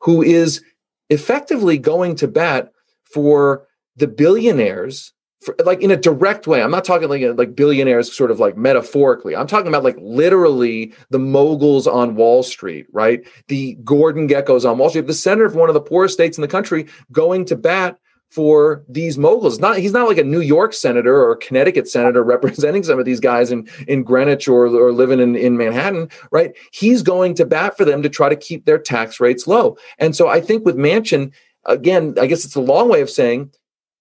[0.00, 0.62] who is
[1.10, 2.72] effectively going to bat
[3.04, 6.62] for the billionaires for, like in a direct way.
[6.62, 9.36] I'm not talking like like billionaires sort of like metaphorically.
[9.36, 13.26] I'm talking about like literally the moguls on Wall Street, right?
[13.48, 16.42] The Gordon Gekkos on Wall Street, the senator of one of the poorest states in
[16.42, 17.98] the country going to bat
[18.30, 19.58] for these moguls.
[19.58, 23.20] Not he's not like a New York senator or Connecticut senator representing some of these
[23.20, 26.54] guys in, in Greenwich or, or living in, in Manhattan, right?
[26.72, 29.76] He's going to bat for them to try to keep their tax rates low.
[29.98, 31.32] And so I think with Manchin,
[31.64, 33.50] again, I guess it's a long way of saying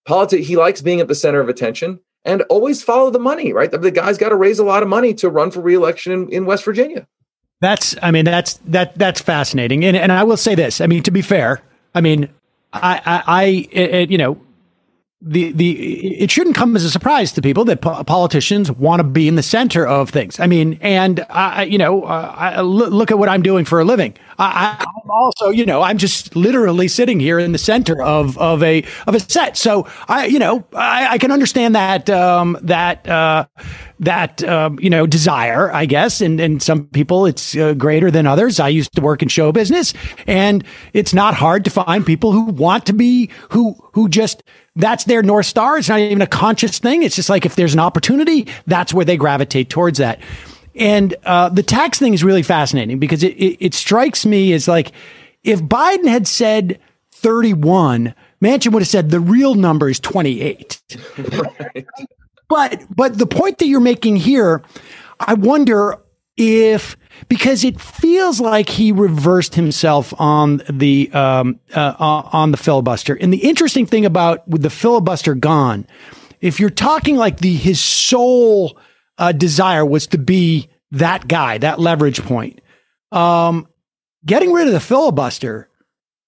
[0.05, 3.71] politics, he likes being at the center of attention and always follow the money, right?
[3.71, 6.29] The, the guy's got to raise a lot of money to run for reelection in,
[6.29, 7.07] in West Virginia.
[7.61, 10.79] That's, I mean, that's that that's fascinating, and and I will say this.
[10.79, 11.63] I mean, to be fair,
[11.95, 12.29] I mean,
[12.81, 14.37] I, I, I it, you know,
[15.19, 19.03] the the it shouldn't come as a surprise to people that po- politicians want to
[19.03, 20.39] be in the center of things.
[20.39, 24.13] I mean, and I, you know, uh, look at what I'm doing for a living.
[24.37, 28.61] I, am also, you know, I'm just literally sitting here in the center of of
[28.61, 29.57] a of a set.
[29.57, 33.45] So I, you know, I, I can understand that um, that uh,
[33.99, 38.27] that um, you know desire, I guess, and and some people it's uh, greater than
[38.27, 38.59] others.
[38.59, 39.95] I used to work in show business,
[40.27, 40.63] and
[40.93, 44.43] it's not hard to find people who want to be who who just
[44.77, 45.77] that's their north star.
[45.77, 47.03] It's not even a conscious thing.
[47.03, 50.19] It's just like if there's an opportunity, that's where they gravitate towards that.
[50.75, 54.67] And uh, the tax thing is really fascinating because it, it, it strikes me as
[54.67, 54.91] like
[55.43, 56.79] if Biden had said
[57.13, 60.79] 31, Manchin would have said the real number is 28.
[61.17, 61.87] right.
[62.49, 64.61] But but the point that you're making here,
[65.19, 65.99] I wonder
[66.37, 66.95] if
[67.27, 73.15] because it feels like he reversed himself on the um, uh, on the filibuster.
[73.15, 75.87] And the interesting thing about with the filibuster gone,
[76.39, 78.79] if you're talking like the his sole
[79.17, 82.61] uh, desire was to be that guy, that leverage point,
[83.11, 83.67] um,
[84.25, 85.69] getting rid of the filibuster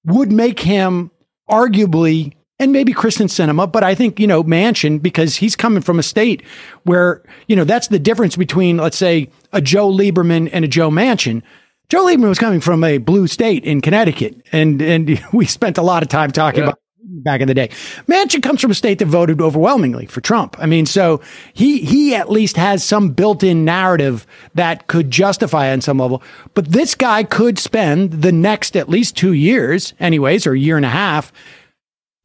[0.06, 1.12] would make him
[1.50, 5.98] arguably and maybe Kyrsten Sinema, but I think, you know, Manchin, because he's coming from
[5.98, 6.44] a state
[6.84, 10.90] where, you know, that's the difference between, let's say, a Joe Lieberman and a Joe
[10.90, 11.42] Manchin.
[11.90, 15.82] Joe Lieberman was coming from a blue state in Connecticut, and and we spent a
[15.82, 16.70] lot of time talking yeah.
[16.70, 17.70] about back in the day.
[18.08, 20.56] Manchin comes from a state that voted overwhelmingly for Trump.
[20.60, 21.22] I mean, so
[21.54, 24.26] he he at least has some built-in narrative
[24.56, 26.22] that could justify on some level.
[26.54, 30.78] But this guy could spend the next at least two years, anyways, or a year
[30.78, 31.32] and a half,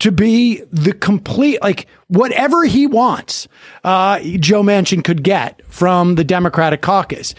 [0.00, 3.48] to be the complete, like whatever he wants,
[3.84, 7.34] uh, Joe Manchin could get from the Democratic caucus.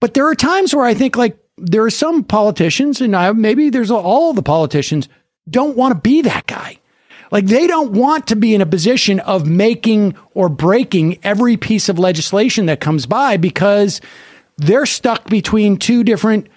[0.00, 3.70] But there are times where I think like there are some politicians, and I, maybe
[3.70, 5.08] there's all the politicians
[5.48, 6.78] don't want to be that guy.
[7.32, 11.88] Like they don't want to be in a position of making or breaking every piece
[11.88, 14.00] of legislation that comes by because
[14.58, 16.48] they're stuck between two different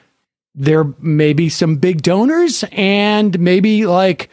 [0.56, 4.30] there may be some big donors and maybe like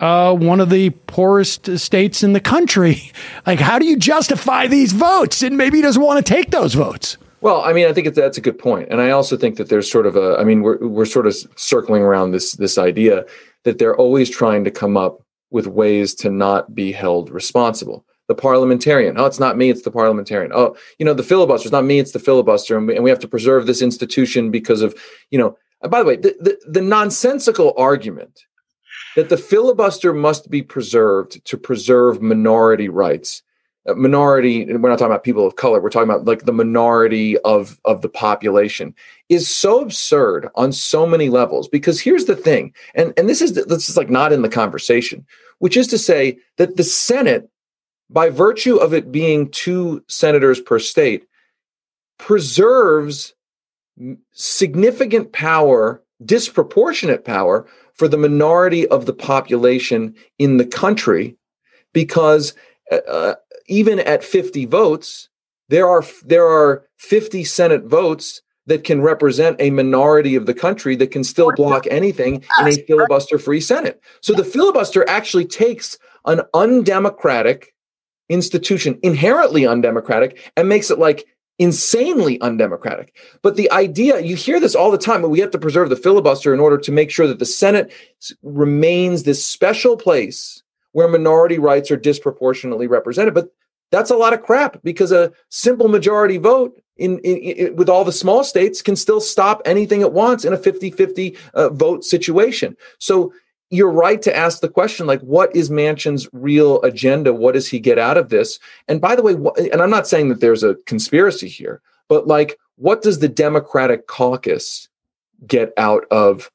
[0.00, 3.12] uh, one of the poorest states in the country.
[3.46, 5.42] Like, how do you justify these votes?
[5.42, 7.16] And maybe he doesn't want to take those votes.
[7.40, 9.90] Well, I mean, I think that's a good point, and I also think that there's
[9.90, 10.36] sort of a.
[10.38, 13.24] I mean, we're we're sort of circling around this this idea
[13.64, 18.04] that they're always trying to come up with ways to not be held responsible.
[18.26, 19.18] The parliamentarian.
[19.18, 20.52] Oh, it's not me, it's the parliamentarian.
[20.54, 21.68] Oh, you know, the filibuster.
[21.68, 22.76] It's not me, it's the filibuster.
[22.76, 24.94] And we, and we have to preserve this institution because of,
[25.30, 25.56] you know,
[25.88, 28.40] by the way, the, the, the nonsensical argument
[29.18, 33.42] that the filibuster must be preserved to preserve minority rights.
[33.88, 37.36] Uh, minority we're not talking about people of color we're talking about like the minority
[37.38, 38.94] of of the population
[39.28, 41.66] is so absurd on so many levels.
[41.66, 45.26] Because here's the thing and and this is this is like not in the conversation
[45.58, 47.50] which is to say that the senate
[48.08, 51.26] by virtue of it being two senators per state
[52.20, 53.34] preserves
[54.30, 61.36] significant power disproportionate power for the minority of the population in the country
[61.92, 62.54] because
[62.90, 63.34] uh, uh
[63.68, 65.28] even at 50 votes,
[65.68, 70.94] there are there are 50 Senate votes that can represent a minority of the country
[70.96, 74.00] that can still block anything in a filibuster free Senate.
[74.20, 77.74] So the filibuster actually takes an undemocratic
[78.28, 81.26] institution, inherently undemocratic, and makes it like
[81.58, 83.16] insanely undemocratic.
[83.42, 85.96] But the idea, you hear this all the time, but we have to preserve the
[85.96, 87.92] filibuster in order to make sure that the Senate
[88.42, 93.34] remains this special place where minority rights are disproportionately represented.
[93.34, 93.52] But
[93.90, 98.04] that's a lot of crap because a simple majority vote in, in, in, with all
[98.04, 102.76] the small states can still stop anything it wants in a 50-50 uh, vote situation.
[102.98, 103.32] So
[103.70, 107.32] you're right to ask the question like what is Manchin's real agenda?
[107.32, 108.58] What does he get out of this?
[108.88, 109.34] And by the way,
[109.72, 114.06] and I'm not saying that there's a conspiracy here, but like what does the Democratic
[114.06, 114.88] caucus
[115.46, 116.50] get out of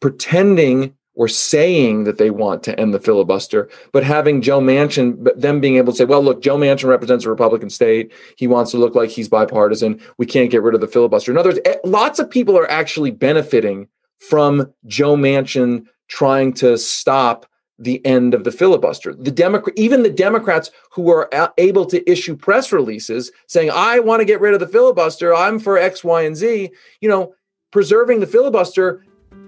[0.00, 5.40] pretending or saying that they want to end the filibuster, but having Joe Manchin, but
[5.40, 8.12] them being able to say, well, look, Joe Manchin represents a Republican state.
[8.36, 10.00] He wants to look like he's bipartisan.
[10.16, 11.32] We can't get rid of the filibuster.
[11.32, 13.88] In other words, eh, lots of people are actually benefiting
[14.18, 17.46] from Joe Manchin trying to stop
[17.78, 19.14] the end of the filibuster.
[19.14, 24.20] The Democrat, even the Democrats who are able to issue press releases saying, I want
[24.20, 25.34] to get rid of the filibuster.
[25.34, 26.70] I'm for X, Y, and Z.
[27.00, 27.34] You know,
[27.70, 29.04] preserving the filibuster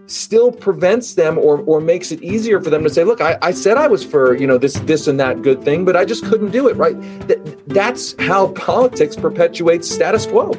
[0.06, 3.52] still prevents them or or makes it easier for them to say, look, I, I
[3.52, 6.24] said I was for, you know, this, this and that good thing, but I just
[6.24, 7.00] couldn't do it, right?
[7.28, 10.52] That, that's how politics perpetuates status quo.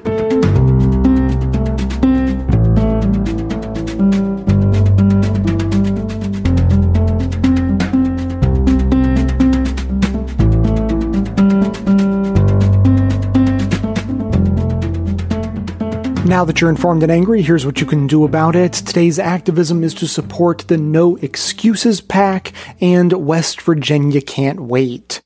[16.31, 18.71] Now that you're informed and angry, here's what you can do about it.
[18.71, 25.21] Today's activism is to support the No Excuses PAC and West Virginia Can't Wait.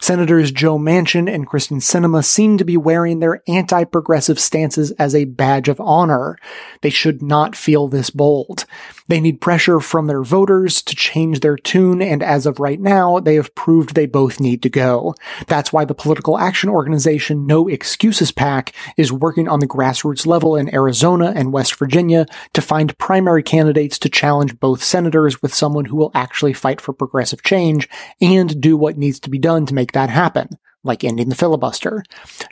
[0.00, 5.26] Senators Joe Manchin and Kyrsten Sinema seem to be wearing their anti-progressive stances as a
[5.26, 6.36] badge of honor.
[6.82, 8.64] They should not feel this bold.
[9.08, 13.18] They need pressure from their voters to change their tune, and as of right now,
[13.18, 15.14] they have proved they both need to go.
[15.46, 20.56] That's why the political action organization No Excuses PAC is working on the grassroots level
[20.56, 25.86] in Arizona and West Virginia to find primary candidates to challenge both senators with someone
[25.86, 27.88] who will actually fight for progressive change
[28.20, 30.58] and do what needs to be done to make that happen
[30.88, 32.02] like ending the filibuster.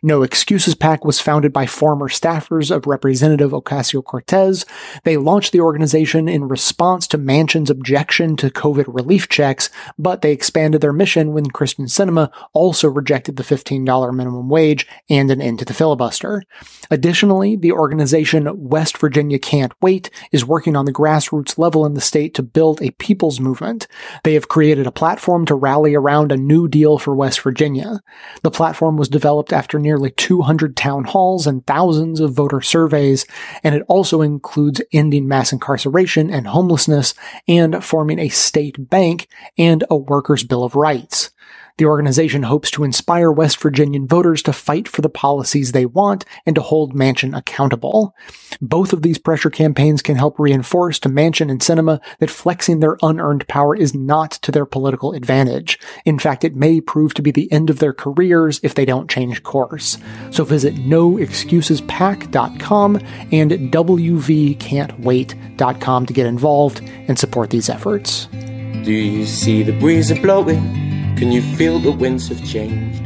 [0.03, 4.65] No Excuses PAC was founded by former staffers of Representative Ocasio Cortez.
[5.03, 10.31] They launched the organization in response to Manchin's objection to COVID relief checks, but they
[10.31, 15.59] expanded their mission when Kyrsten Sinema also rejected the $15 minimum wage and an end
[15.59, 16.43] to the filibuster.
[16.91, 22.01] Additionally, the organization West Virginia Can't Wait is working on the grassroots level in the
[22.01, 23.87] state to build a people's movement.
[24.23, 28.01] They have created a platform to rally around a new deal for West Virginia.
[28.43, 33.27] The platform was developed after nearly 200 town halls and thousands of voter surveys,
[33.63, 37.15] and it also includes ending mass incarceration and homelessness
[37.47, 41.31] and forming a state bank and a workers' bill of rights.
[41.79, 46.25] The organization hopes to inspire West Virginian voters to fight for the policies they want
[46.47, 48.17] and to hold Manchin accountable.
[48.63, 52.97] Both of these pressure campaigns can help reinforce to Manchin and Sinema that flexing their
[53.03, 55.79] unearned power is not to their political advantage.
[56.07, 59.11] In fact, it may prove to be the end of their careers if they don't
[59.11, 59.99] change course.
[60.31, 68.29] So visit noexcusespac.com and wvcan'twait.com to get involved and support these efforts.
[68.33, 70.96] Do you see the breeze blowing?
[71.17, 73.03] Can you feel the winds have changed?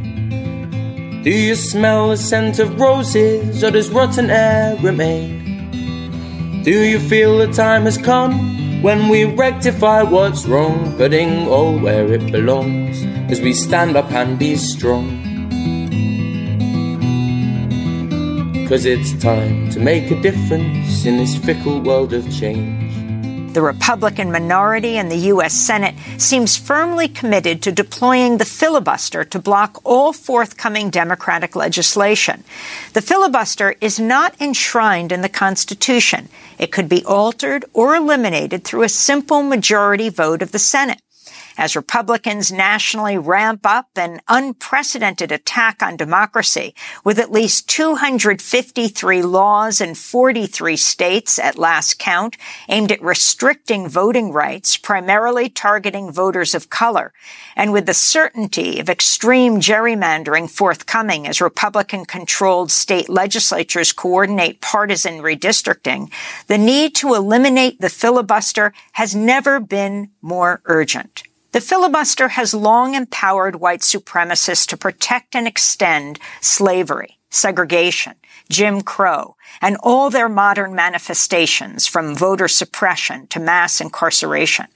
[1.23, 6.63] Do you smell the scent of roses or does rotten air remain?
[6.65, 12.13] Do you feel the time has come when we rectify what's wrong, putting all where
[12.13, 13.01] it belongs
[13.31, 15.07] as we stand up and be strong?
[18.69, 23.00] Cause it's time to make a difference in this fickle world of change.
[23.53, 25.53] The Republican minority in the U.S.
[25.53, 32.45] Senate seems firmly committed to deploying the filibuster to block all forthcoming Democratic legislation.
[32.93, 36.29] The filibuster is not enshrined in the Constitution.
[36.59, 41.01] It could be altered or eliminated through a simple majority vote of the Senate
[41.57, 46.75] as Republicans nationally ramp up an unprecedented attack on democracy
[47.05, 52.37] with at least 253 laws in 43 states at last count
[52.69, 57.13] aimed at restricting voting rights, primarily targeting voters of color,
[57.57, 65.21] and with the certainty of extreme gerrymandering forthcoming as Republican controlled state legislatures coordinate partisan
[65.21, 66.11] redistricting,
[66.47, 71.23] the need to eliminate the filibuster has never been more urgent.
[71.53, 78.15] The filibuster has long empowered white supremacists to protect and extend slavery, segregation,
[78.49, 84.67] Jim Crow, and all their modern manifestations from voter suppression to mass incarceration.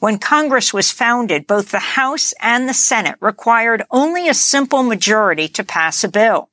[0.00, 5.48] When Congress was founded, both the House and the Senate required only a simple majority
[5.48, 6.48] to pass a bill.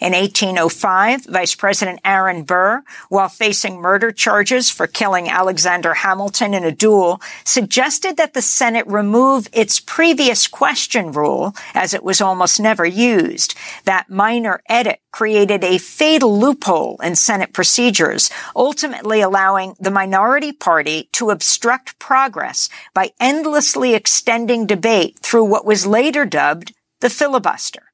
[0.00, 6.64] In 1805, Vice President Aaron Burr, while facing murder charges for killing Alexander Hamilton in
[6.64, 12.58] a duel, suggested that the Senate remove its previous question rule, as it was almost
[12.58, 13.54] never used.
[13.84, 21.10] That minor edit created a fatal loophole in Senate procedures, ultimately allowing the minority party
[21.12, 27.91] to obstruct progress by endlessly extending debate through what was later dubbed the filibuster.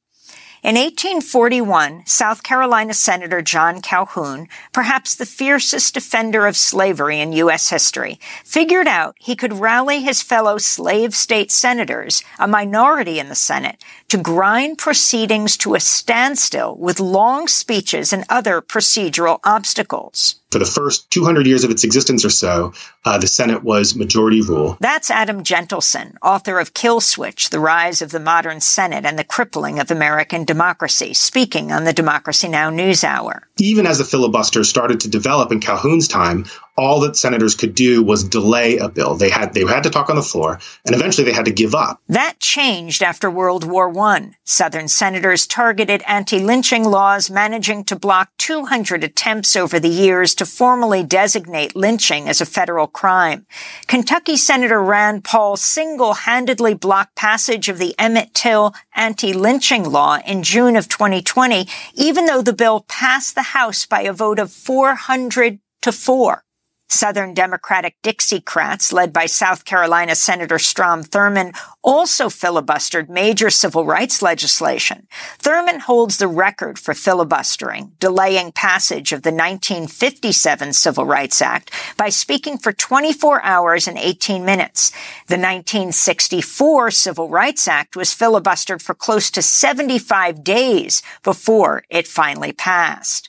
[0.61, 7.71] In 1841, South Carolina Senator John Calhoun, perhaps the fiercest defender of slavery in U.S.
[7.71, 13.37] history, figured out he could rally his fellow slave state senators, a minority in the
[13.37, 20.37] Senate, to grind proceedings to a standstill with long speeches and other procedural obstacles.
[20.51, 22.73] For the first 200 years of its existence or so,
[23.05, 24.79] uh, the Senate was majority rule.
[24.81, 29.25] That's Adam Jentleson, author of Kill Switch, The Rise of the Modern Senate and the
[29.25, 32.71] Crippling of American Democracy, speaking on the Democracy Now!
[32.71, 33.47] News Hour.
[33.59, 36.47] Even as the filibuster started to develop in Calhoun's time,
[36.79, 39.17] all that senators could do was delay a bill.
[39.17, 41.75] They had they had to talk on the floor, and eventually they had to give
[41.75, 42.01] up.
[42.09, 44.31] That changed after World War I.
[44.45, 51.03] Southern senators targeted anti-lynching laws, managing to block 200 attempts over the years to formally
[51.03, 53.47] designate lynching as a federal crime.
[53.89, 60.77] Kentucky Senator Rand Paul single-handedly blocked passage of the Emmett Till anti-lynching law in June
[60.77, 65.93] of 2020, even though the bill passed the House by a vote of 400 to
[65.93, 66.45] 4.
[66.89, 74.23] Southern Democratic Dixiecrats, led by South Carolina Senator Strom Thurmond, also filibustered major civil rights
[74.23, 75.07] legislation.
[75.39, 82.09] Thurmond holds the record for filibustering, delaying passage of the 1957 Civil Rights Act by
[82.09, 84.91] speaking for 24 hours and 18 minutes.
[85.27, 92.53] The 1964 Civil Rights Act was filibustered for close to 75 days before it finally
[92.53, 93.29] passed.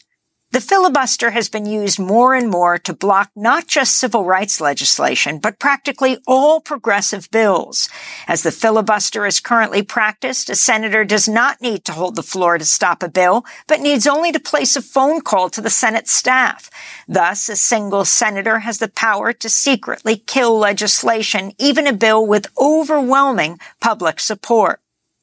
[0.52, 5.38] The filibuster has been used more and more to block not just civil rights legislation,
[5.38, 7.88] but practically all progressive bills.
[8.28, 12.58] As the filibuster is currently practiced, a senator does not need to hold the floor
[12.58, 16.08] to stop a bill, but needs only to place a phone call to the Senate
[16.08, 16.72] staff.
[17.08, 22.52] Thus, a single senator has the power to secretly kill legislation, even a bill with
[22.58, 24.82] overwhelming public support.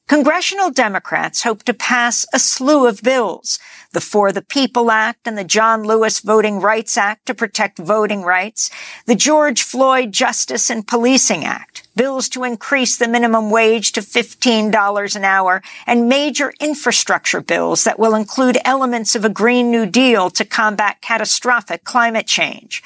[0.09, 3.59] Congressional Democrats hope to pass a slew of bills.
[3.97, 8.21] The For the People Act and the John Lewis Voting Rights Act to protect voting
[8.21, 8.69] rights,
[9.07, 15.17] the George Floyd Justice and Policing Act, bills to increase the minimum wage to $15
[15.17, 20.31] an hour, and major infrastructure bills that will include elements of a Green New Deal
[20.31, 22.83] to combat catastrophic climate change.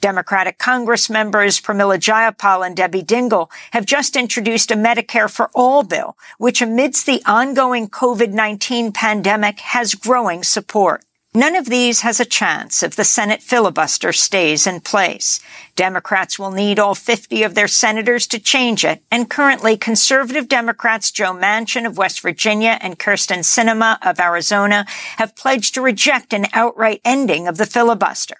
[0.00, 5.82] Democratic Congress members Pramila Jayapal and Debbie Dingell have just introduced a Medicare for All
[5.82, 11.04] bill, which amidst the ongoing COVID-19 pandemic has growing support.
[11.36, 15.40] None of these has a chance if the Senate filibuster stays in place.
[15.74, 21.10] Democrats will need all 50 of their senators to change it, and currently conservative Democrats
[21.10, 26.46] Joe Manchin of West Virginia and Kyrsten Sinema of Arizona have pledged to reject an
[26.52, 28.36] outright ending of the filibuster.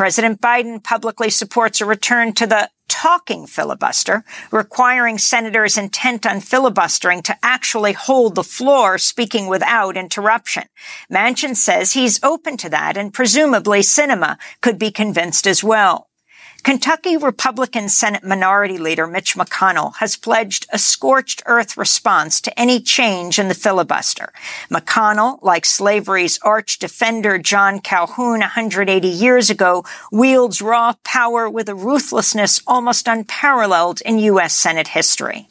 [0.00, 7.20] President Biden publicly supports a return to the talking filibuster, requiring senators intent on filibustering
[7.20, 10.64] to actually hold the floor, speaking without interruption.
[11.12, 16.09] Manchin says he's open to that, and presumably Sinema could be convinced as well.
[16.62, 22.80] Kentucky Republican Senate Minority Leader Mitch McConnell has pledged a scorched earth response to any
[22.80, 24.32] change in the filibuster.
[24.70, 31.74] McConnell, like slavery's arch defender John Calhoun 180 years ago, wields raw power with a
[31.74, 34.54] ruthlessness almost unparalleled in U.S.
[34.54, 35.48] Senate history.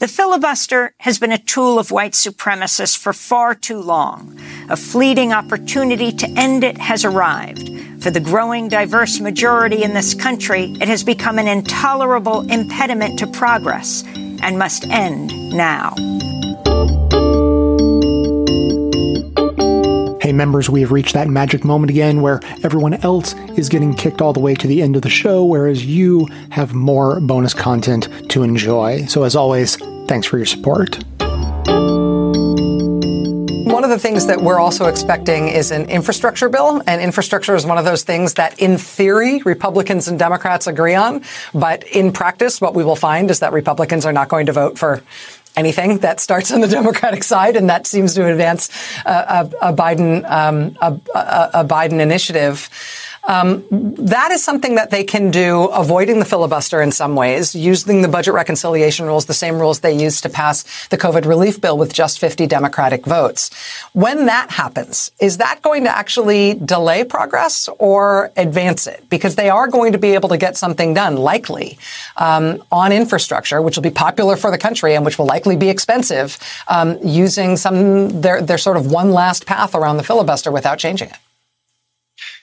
[0.00, 4.40] The filibuster has been a tool of white supremacists for far too long.
[4.70, 7.68] A fleeting opportunity to end it has arrived.
[8.02, 13.26] For the growing diverse majority in this country, it has become an intolerable impediment to
[13.26, 15.94] progress and must end now.
[20.20, 24.20] Hey, members, we have reached that magic moment again where everyone else is getting kicked
[24.20, 28.06] all the way to the end of the show, whereas you have more bonus content
[28.28, 29.06] to enjoy.
[29.06, 29.76] So, as always,
[30.08, 31.02] thanks for your support.
[33.70, 36.82] One of the things that we're also expecting is an infrastructure bill.
[36.86, 41.22] And infrastructure is one of those things that, in theory, Republicans and Democrats agree on.
[41.54, 44.78] But in practice, what we will find is that Republicans are not going to vote
[44.78, 45.02] for
[45.56, 48.68] anything that starts on the Democratic side, and that seems to advance
[49.04, 50.98] a, a, Biden um, a,
[51.54, 52.68] a, Biden initiative.
[53.30, 58.02] Um, that is something that they can do, avoiding the filibuster in some ways, using
[58.02, 61.78] the budget reconciliation rules, the same rules they used to pass the COVID relief bill
[61.78, 63.50] with just 50 Democratic votes.
[63.92, 69.08] When that happens, is that going to actually delay progress or advance it?
[69.08, 71.78] Because they are going to be able to get something done, likely,
[72.16, 75.68] um, on infrastructure, which will be popular for the country and which will likely be
[75.68, 80.76] expensive, um, using some their their sort of one last path around the filibuster without
[80.76, 81.16] changing it.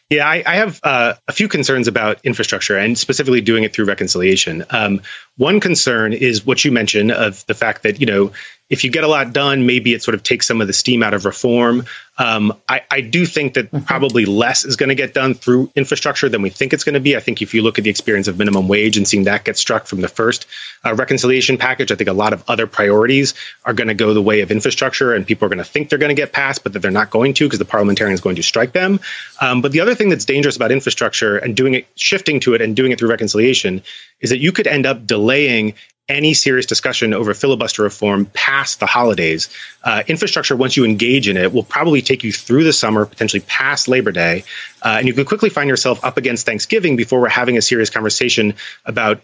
[0.10, 3.86] Yeah, I, I have uh, a few concerns about infrastructure and specifically doing it through
[3.86, 4.64] reconciliation.
[4.70, 5.02] Um,
[5.36, 8.32] one concern is what you mentioned of the fact that, you know,
[8.70, 11.02] if you get a lot done, maybe it sort of takes some of the steam
[11.02, 11.86] out of reform.
[12.18, 13.86] Um, I, I, do think that mm-hmm.
[13.86, 17.00] probably less is going to get done through infrastructure than we think it's going to
[17.00, 17.16] be.
[17.16, 19.56] I think if you look at the experience of minimum wage and seeing that get
[19.56, 20.48] struck from the first
[20.84, 24.22] uh, reconciliation package, I think a lot of other priorities are going to go the
[24.22, 26.74] way of infrastructure, and people are going to think they're going to get passed, but
[26.74, 29.00] that they're not going to because the parliamentarian is going to strike them.
[29.40, 32.62] Um, but the other thing that's dangerous about infrastructure and doing it, shifting to it,
[32.62, 33.84] and doing it through reconciliation
[34.22, 35.76] is that you could end up delaying
[36.10, 39.50] any serious discussion over filibuster reform past the holidays.
[39.84, 43.42] Uh, infrastructure, once you engage in it, will probably take you through the summer, potentially
[43.42, 44.44] past Labor Day,
[44.84, 47.90] uh, and you could quickly find yourself up against Thanksgiving before we're having a serious
[47.90, 48.54] conversation
[48.86, 49.22] about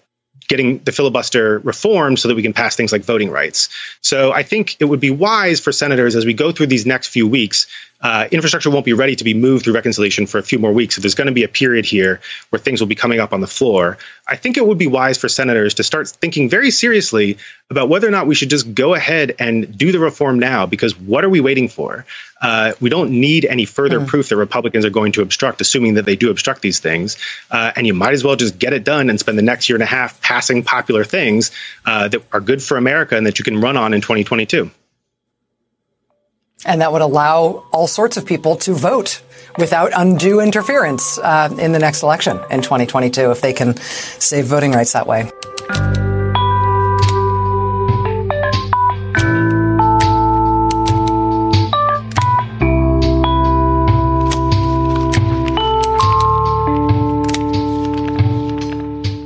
[0.47, 3.69] getting the filibuster reformed so that we can pass things like voting rights.
[4.01, 7.07] So I think it would be wise for senators as we go through these next
[7.07, 7.67] few weeks
[8.03, 10.95] uh, infrastructure won't be ready to be moved through reconciliation for a few more weeks.
[10.95, 13.39] So there's going to be a period here where things will be coming up on
[13.39, 13.97] the floor.
[14.27, 17.37] I think it would be wise for senators to start thinking very seriously
[17.69, 20.97] about whether or not we should just go ahead and do the reform now, because
[20.99, 22.05] what are we waiting for?
[22.41, 24.07] Uh, we don't need any further mm.
[24.07, 27.17] proof that Republicans are going to obstruct, assuming that they do obstruct these things.
[27.51, 29.77] Uh, and you might as well just get it done and spend the next year
[29.77, 31.51] and a half passing popular things
[31.85, 34.69] uh, that are good for America and that you can run on in 2022.
[36.65, 39.21] And that would allow all sorts of people to vote
[39.57, 44.71] without undue interference uh, in the next election in 2022 if they can save voting
[44.71, 45.29] rights that way.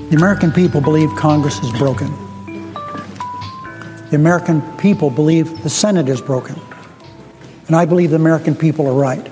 [0.10, 2.12] The American people believe Congress is broken.
[4.10, 6.60] The American people believe the Senate is broken.
[7.68, 9.30] And I believe the American people are right.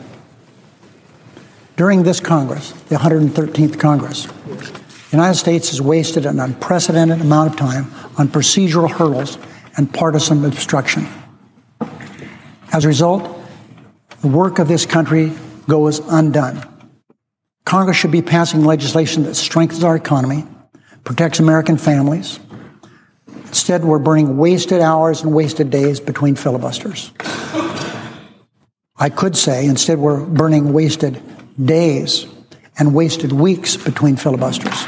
[1.78, 7.58] During this Congress, the 113th Congress, the United States has wasted an unprecedented amount of
[7.58, 9.38] time on procedural hurdles
[9.78, 11.08] and partisan obstruction.
[12.72, 13.40] As a result,
[14.22, 15.34] the work of this country
[15.68, 16.64] goes undone.
[17.66, 20.46] Congress should be passing legislation that strengthens our economy,
[21.04, 22.40] protects American families.
[23.48, 27.12] Instead, we're burning wasted hours and wasted days between filibusters.
[28.98, 31.22] I could say instead we're burning wasted
[31.64, 32.26] days
[32.78, 34.86] and wasted weeks between filibusters.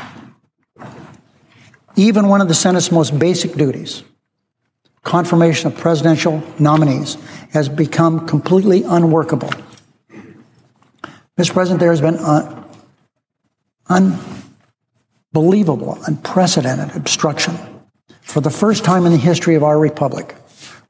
[1.96, 4.04] Even one of the Senate's most basic duties,
[5.04, 7.18] confirmation of presidential nominees,
[7.52, 9.50] has become completely unworkable.
[11.38, 11.54] Mr.
[11.54, 12.64] President, there has been uh,
[13.90, 17.56] unbelievable, unprecedented obstruction
[18.22, 20.36] for the first time in the history of our republic.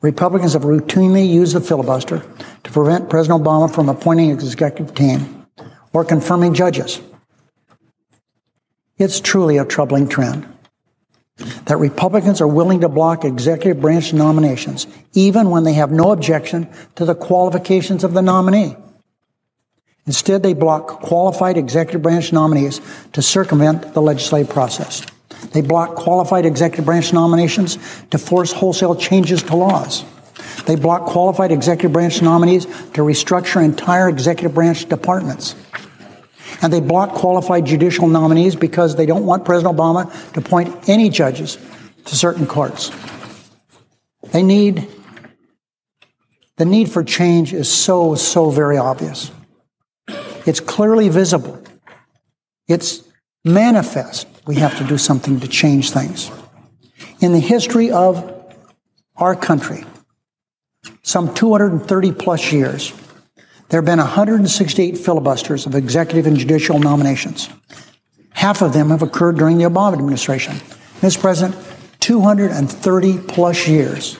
[0.01, 2.19] Republicans have routinely used the filibuster
[2.67, 5.47] to prevent President Obama from appointing an executive team
[5.93, 7.01] or confirming judges
[8.97, 10.45] It's truly a troubling trend
[11.65, 16.67] that Republicans are willing to block executive branch nominations, even when they have no objection
[16.95, 18.75] to the qualifications of the nominee.
[20.07, 22.81] Instead, they block qualified executive branch nominees
[23.13, 25.05] to circumvent the legislative process.
[25.51, 27.77] They block qualified executive branch nominations
[28.09, 30.03] to force wholesale changes to laws.
[30.65, 35.55] They block qualified executive branch nominees to restructure entire executive branch departments.
[36.61, 41.09] And they block qualified judicial nominees because they don't want President Obama to appoint any
[41.09, 41.57] judges
[42.05, 42.91] to certain courts.
[44.31, 44.87] They need,
[46.57, 49.31] the need for change is so, so very obvious.
[50.45, 51.61] It's clearly visible.
[52.67, 53.03] It's
[53.45, 54.27] manifest.
[54.45, 56.31] We have to do something to change things.
[57.19, 58.33] In the history of
[59.15, 59.83] our country,
[61.03, 62.93] some 230 plus years,
[63.69, 67.49] there have been 168 filibusters of executive and judicial nominations.
[68.31, 70.53] Half of them have occurred during the Obama administration.
[71.01, 71.19] Mr.
[71.19, 71.55] President,
[71.99, 74.17] 230 plus years,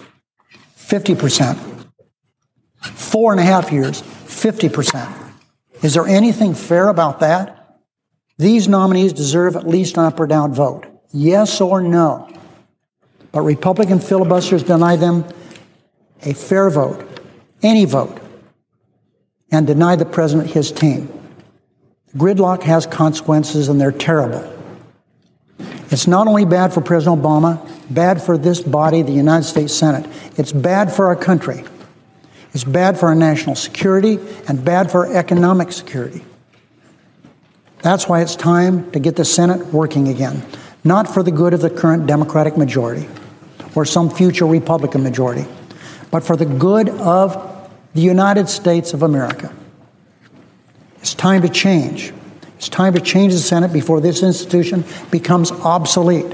[0.78, 1.58] 50%.
[2.82, 5.34] Four and a half years, 50%.
[5.84, 7.80] Is there anything fair about that?
[8.38, 10.86] These nominees deserve at least an up or down vote.
[11.12, 12.30] Yes or no?
[13.32, 15.26] But Republican filibusters deny them
[16.24, 17.06] a fair vote,
[17.62, 18.20] any vote,
[19.52, 21.12] and deny the president his team.
[22.16, 24.54] Gridlock has consequences and they're terrible.
[25.90, 30.10] It's not only bad for President Obama, bad for this body, the United States Senate.
[30.36, 31.64] It's bad for our country.
[32.54, 36.24] It's bad for our national security and bad for economic security.
[37.84, 40.44] That's why it's time to get the Senate working again,
[40.84, 43.08] not for the good of the current Democratic majority
[43.76, 45.46] or some future Republican majority,
[46.12, 49.54] but for the good of the United States of America.
[51.00, 52.14] It's time to change.
[52.58, 56.26] It's time to change the Senate before this institution becomes obsolete.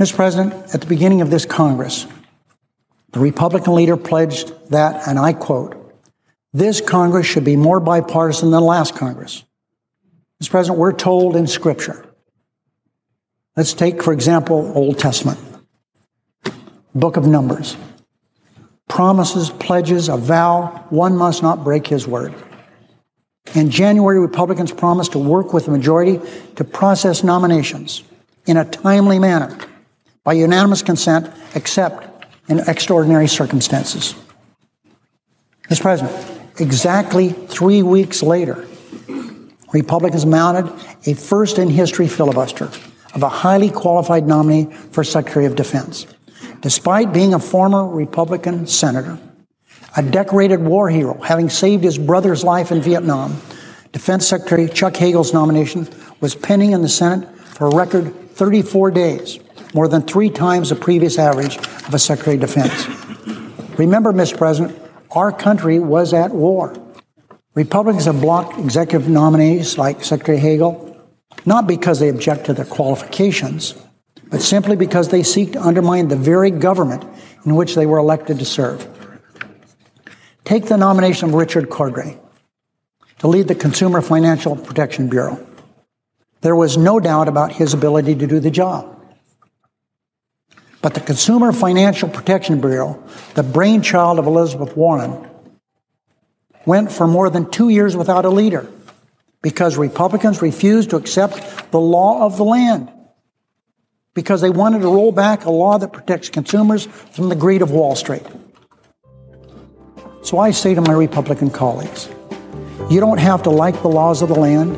[0.00, 0.14] Mr.
[0.14, 2.06] President, at the beginning of this Congress,
[3.12, 5.82] the Republican leader pledged that, and I quote,
[6.52, 9.44] this Congress should be more bipartisan than the last Congress.
[10.42, 10.50] Mr.
[10.50, 12.06] President, we're told in Scripture.
[13.56, 15.38] Let's take, for example, Old Testament,
[16.94, 17.76] Book of Numbers.
[18.96, 22.32] Promises, pledges, a vow, one must not break his word.
[23.54, 26.18] In January, Republicans promised to work with the majority
[26.54, 28.02] to process nominations
[28.46, 29.54] in a timely manner
[30.24, 34.14] by unanimous consent, except in extraordinary circumstances.
[35.68, 35.82] Mr.
[35.82, 38.66] President, exactly three weeks later,
[39.74, 40.72] Republicans mounted
[41.04, 42.70] a first in history filibuster
[43.14, 46.06] of a highly qualified nominee for Secretary of Defense.
[46.60, 49.18] Despite being a former Republican senator,
[49.96, 53.40] a decorated war hero, having saved his brother's life in Vietnam,
[53.92, 55.88] Defense Secretary Chuck Hagel's nomination
[56.20, 59.38] was pending in the Senate for a record 34 days
[59.74, 62.86] more than three times the previous average of a Secretary of Defense.
[63.78, 64.36] Remember, Mr.
[64.36, 64.78] President,
[65.10, 66.74] our country was at war.
[67.54, 70.96] Republicans have blocked executive nominees like Secretary Hagel,
[71.44, 73.74] not because they object to their qualifications,
[74.30, 77.04] but simply because they seek to undermine the very government
[77.44, 78.86] in which they were elected to serve.
[80.44, 82.18] Take the nomination of Richard Cordray
[83.18, 85.44] to lead the Consumer Financial Protection Bureau.
[86.40, 88.92] There was no doubt about his ability to do the job.
[90.82, 93.02] But the Consumer Financial Protection Bureau,
[93.34, 95.28] the brainchild of Elizabeth Warren,
[96.64, 98.68] went for more than two years without a leader
[99.42, 102.92] because Republicans refused to accept the law of the land
[104.16, 107.70] because they wanted to roll back a law that protects consumers from the greed of
[107.70, 108.24] Wall Street.
[110.24, 112.08] So I say to my Republican colleagues,
[112.90, 114.74] you don't have to like the laws of the land,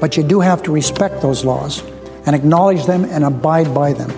[0.00, 1.82] but you do have to respect those laws
[2.24, 4.10] and acknowledge them and abide by them.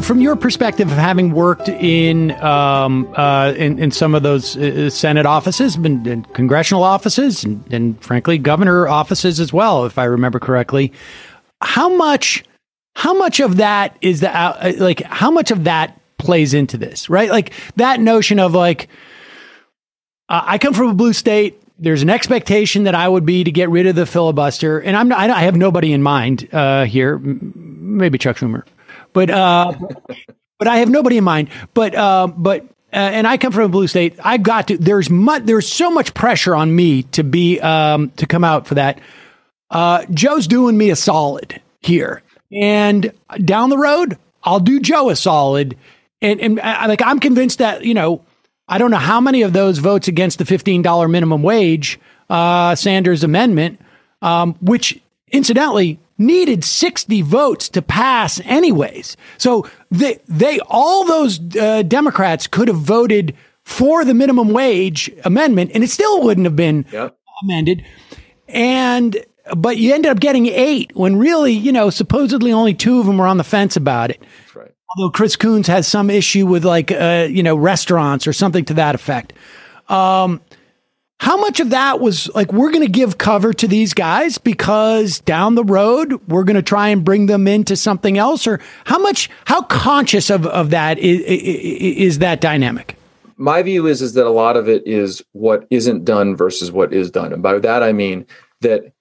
[0.00, 4.88] From your perspective of having worked in um, uh, in, in, some of those uh,
[4.88, 10.04] Senate offices, and, and congressional offices, and, and, frankly, governor offices as well, if I
[10.04, 10.92] remember correctly,
[11.60, 12.44] how much
[12.94, 17.10] how much of that is the uh, like how much of that plays into this,
[17.10, 17.30] right?
[17.30, 18.88] Like that notion of like
[20.28, 21.58] uh, I come from a blue state.
[21.78, 25.08] There's an expectation that I would be to get rid of the filibuster, and I'm
[25.08, 27.18] not, I have nobody in mind uh, here.
[27.18, 28.64] Maybe Chuck Schumer
[29.12, 29.72] but uh,
[30.58, 31.50] but I have nobody in mind.
[31.74, 34.16] But uh, but uh, and I come from a blue state.
[34.22, 34.78] I've got to.
[34.78, 35.44] There's much.
[35.44, 39.00] There's so much pressure on me to be um, to come out for that.
[39.72, 42.22] Uh, Joe's doing me a solid here.
[42.52, 45.76] And down the road, I'll do Joe a solid.
[46.20, 48.24] And, and I, like I'm convinced that, you know,
[48.68, 51.98] I don't know how many of those votes against the $15 minimum wage,
[52.28, 53.80] uh, Sanders amendment,
[54.20, 55.00] um, which
[55.32, 59.16] incidentally needed 60 votes to pass anyways.
[59.38, 65.70] So they, they, all those uh, Democrats could have voted for the minimum wage amendment
[65.74, 67.16] and it still wouldn't have been yep.
[67.42, 67.84] amended.
[68.48, 69.16] And,
[69.56, 73.18] but you ended up getting eight when really, you know, supposedly only two of them
[73.18, 74.20] were on the fence about it.
[74.20, 74.74] That's right.
[74.96, 78.74] Although Chris Coons has some issue with like, uh, you know, restaurants or something to
[78.74, 79.32] that effect.
[79.88, 80.40] Um,
[81.22, 85.20] how much of that was like, we're going to give cover to these guys because
[85.20, 88.44] down the road, we're going to try and bring them into something else?
[88.44, 92.96] Or how much, how conscious of, of that is, is that dynamic?
[93.36, 96.92] My view is, is that a lot of it is what isn't done versus what
[96.92, 97.32] is done.
[97.32, 98.26] And by that, I mean
[98.62, 98.92] that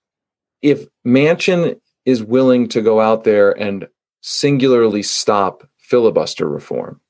[0.62, 3.88] if Manchin is willing to go out there and
[4.22, 7.02] singularly stop filibuster reform,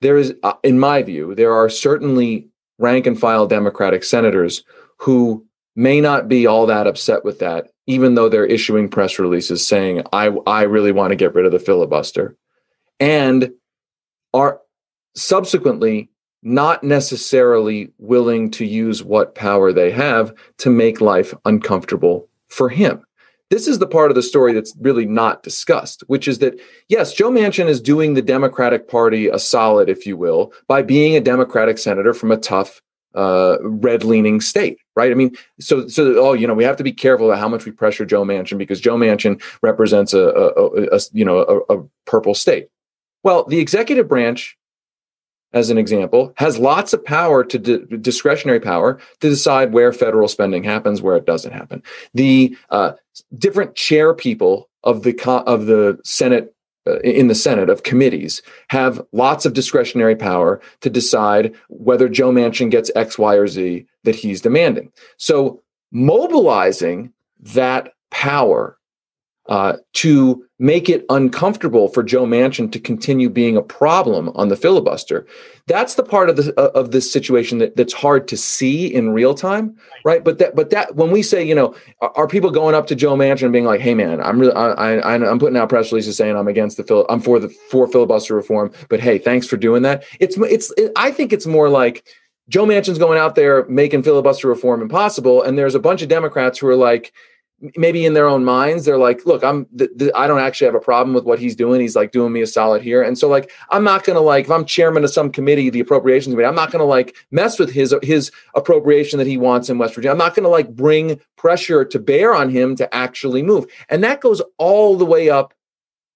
[0.00, 2.48] there is, uh, in my view, there are certainly
[2.78, 4.64] rank and file Democratic senators
[4.98, 9.66] who may not be all that upset with that, even though they're issuing press releases
[9.66, 12.36] saying, I, I really want to get rid of the filibuster,
[13.00, 13.50] and
[14.34, 14.60] are
[15.14, 16.10] subsequently
[16.42, 23.04] not necessarily willing to use what power they have to make life uncomfortable for him.
[23.52, 27.12] This is the part of the story that's really not discussed, which is that, yes,
[27.12, 31.20] Joe Manchin is doing the Democratic Party a solid, if you will, by being a
[31.20, 32.80] Democratic senator from a tough,
[33.14, 35.10] uh, red leaning state, right?
[35.10, 37.66] I mean, so, so, oh, you know, we have to be careful about how much
[37.66, 41.76] we pressure Joe Manchin because Joe Manchin represents a, a, a, a you know, a,
[41.76, 42.68] a purple state.
[43.22, 44.56] Well, the executive branch
[45.52, 50.28] as an example, has lots of power to di- discretionary power to decide where federal
[50.28, 51.82] spending happens, where it doesn't happen.
[52.14, 52.92] The uh,
[53.38, 56.54] different chair people of the co- of the Senate
[56.86, 62.32] uh, in the Senate of committees have lots of discretionary power to decide whether Joe
[62.32, 64.90] Manchin gets X, Y, or Z that he's demanding.
[65.16, 68.78] So mobilizing that power
[69.48, 74.56] uh, to make it uncomfortable for Joe Manchin to continue being a problem on the
[74.56, 75.26] filibuster.
[75.66, 79.10] That's the part of the uh, of this situation that, that's hard to see in
[79.10, 80.22] real time, right?
[80.22, 82.94] But that but that when we say, you know, are, are people going up to
[82.94, 85.90] Joe Manchin and being like, "Hey, man, I'm really I, I I'm putting out press
[85.90, 89.48] releases saying I'm against the fil- I'm for the for filibuster reform, but hey, thanks
[89.48, 92.06] for doing that." It's it's it, I think it's more like.
[92.48, 96.58] Joe Manchin's going out there making filibuster reform impossible, and there's a bunch of Democrats
[96.58, 97.12] who are like,
[97.76, 100.74] maybe in their own minds they're like look i'm th- th- i don't actually have
[100.74, 101.80] a problem with what he's doing.
[101.80, 103.02] He's like doing me a solid here.
[103.02, 106.32] And so like i'm not gonna like if i'm chairman of some committee the appropriations
[106.32, 109.94] committee i'm not gonna like mess with his his appropriation that he wants in west
[109.94, 110.12] virginia.
[110.12, 113.66] I'm not gonna like bring pressure to bear on him to actually move.
[113.88, 115.54] And that goes all the way up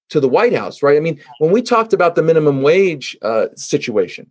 [0.09, 0.97] to the white house right?
[0.97, 4.31] I mean when we talked about the minimum wage uh, situation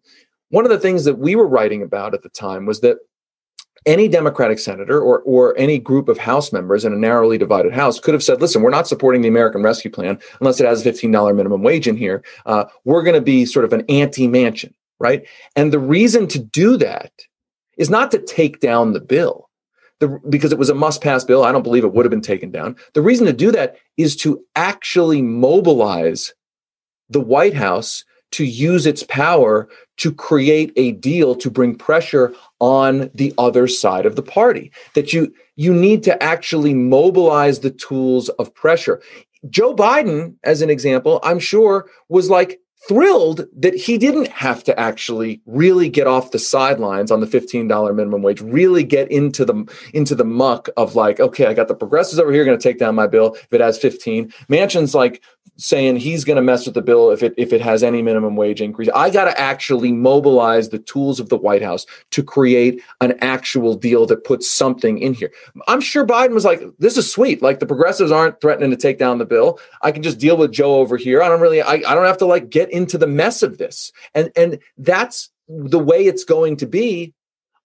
[0.50, 2.98] one of the things that we were writing about at the time was that
[3.86, 8.00] any Democratic senator or, or any group of House members in a narrowly divided House
[8.00, 10.92] could have said, listen, we're not supporting the American Rescue Plan unless it has a
[10.92, 12.24] $15 minimum wage in here.
[12.46, 15.26] Uh, we're going to be sort of an anti Manchin, right?
[15.56, 17.12] And the reason to do that
[17.78, 19.50] is not to take down the bill.
[20.00, 21.46] The, because it was a must pass bill.
[21.46, 22.76] I don't believe it would have been taken down.
[22.96, 26.34] The reason to do that is to actually mobilize
[27.10, 33.10] the White House to use its power to create a deal to bring pressure on
[33.14, 38.30] the other side of the party that you you need to actually mobilize the tools
[38.30, 39.02] of pressure.
[39.50, 44.80] Joe biden as an example i'm sure was like thrilled that he didn't have to
[44.80, 49.66] actually really get off the sidelines on the $15 minimum wage really get into the
[49.94, 52.78] into the muck of like okay i got the progressives over here going to take
[52.78, 55.24] down my bill if it has 15 Manchin's like
[55.58, 58.36] saying he's going to mess with the bill if it if it has any minimum
[58.36, 58.90] wage increase.
[58.94, 63.76] I got to actually mobilize the tools of the White House to create an actual
[63.76, 65.32] deal that puts something in here.
[65.68, 67.42] I'm sure Biden was like, "This is sweet.
[67.42, 69.60] Like the progressives aren't threatening to take down the bill.
[69.82, 71.22] I can just deal with Joe over here.
[71.22, 71.62] I don't really.
[71.62, 75.30] I, I don't have to like get into the mess of this." And and that's
[75.48, 77.14] the way it's going to be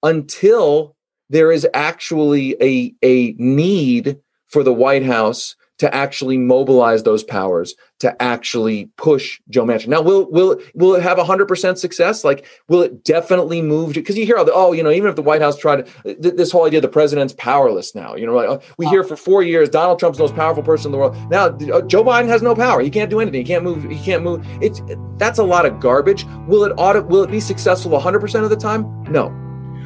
[0.02, 0.96] until
[1.28, 4.18] there is actually a a need
[4.48, 9.88] for the White House to actually mobilize those powers to actually push Joe Manchin.
[9.88, 12.22] Now, will will will it have hundred percent success?
[12.22, 13.94] Like, will it definitely move?
[13.94, 16.14] Because you hear all the oh, you know, even if the White House tried to,
[16.14, 18.14] th- this whole idea the president's powerless now.
[18.14, 20.88] You know, like oh, we hear for four years Donald Trump's the most powerful person
[20.88, 21.16] in the world.
[21.30, 22.82] Now uh, Joe Biden has no power.
[22.82, 23.40] He can't do anything.
[23.40, 23.84] He can't move.
[23.84, 24.46] He can't move.
[24.60, 24.82] It's
[25.16, 26.26] that's a lot of garbage.
[26.46, 27.06] Will it audit?
[27.06, 29.02] Will it be successful hundred percent of the time?
[29.04, 29.34] No.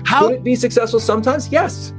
[0.05, 1.49] How Could it be successful sometimes?
[1.51, 1.95] Yes.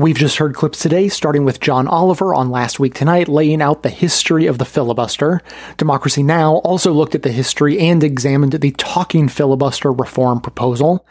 [0.00, 3.82] We've just heard clips today, starting with John Oliver on Last Week Tonight, laying out
[3.82, 5.42] the history of the filibuster.
[5.76, 6.54] Democracy Now!
[6.64, 11.06] also looked at the history and examined the talking filibuster reform proposal.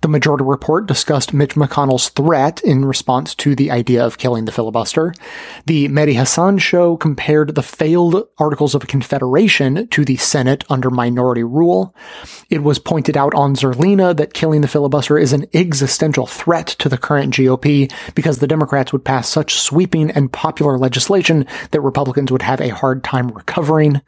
[0.00, 4.50] The Majority Report discussed Mitch McConnell's threat in response to the idea of killing the
[4.50, 5.14] filibuster.
[5.66, 11.44] The Mehdi Hasan show compared the failed Articles of Confederation to the Senate under minority
[11.44, 11.94] rule.
[12.50, 16.88] It was pointed out on Zerlina that killing the filibuster is an existential threat to
[16.88, 22.30] the current GOP because the Democrats would pass such sweeping and popular legislation that Republicans
[22.30, 24.00] would have a hard time recovering.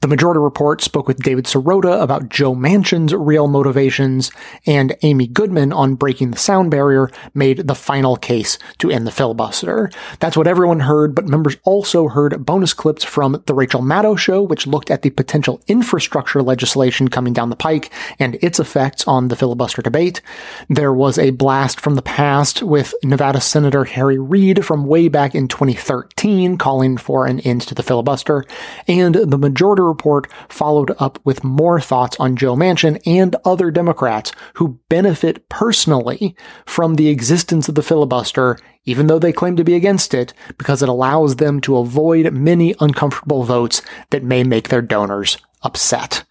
[0.00, 4.30] The Majority Report spoke with David Sirota about Joe Manchin's real motivations,
[4.66, 9.10] and Amy Goodman on breaking the sound barrier made the final case to end the
[9.10, 9.90] filibuster.
[10.18, 14.42] That's what everyone heard, but members also heard bonus clips from The Rachel Maddow Show,
[14.42, 19.28] which looked at the potential infrastructure legislation coming down the pike and its effects on
[19.28, 20.20] the filibuster debate.
[20.68, 25.34] There was a blast from the past with Nevada Senator Harry Reid from way back
[25.34, 28.44] in 2013 calling for an end to the filibuster,
[28.88, 34.32] and the Majority Report followed up with more thoughts on Joe Manchin and other Democrats
[34.54, 36.34] who benefit personally
[36.64, 40.82] from the existence of the filibuster, even though they claim to be against it, because
[40.82, 46.24] it allows them to avoid many uncomfortable votes that may make their donors upset.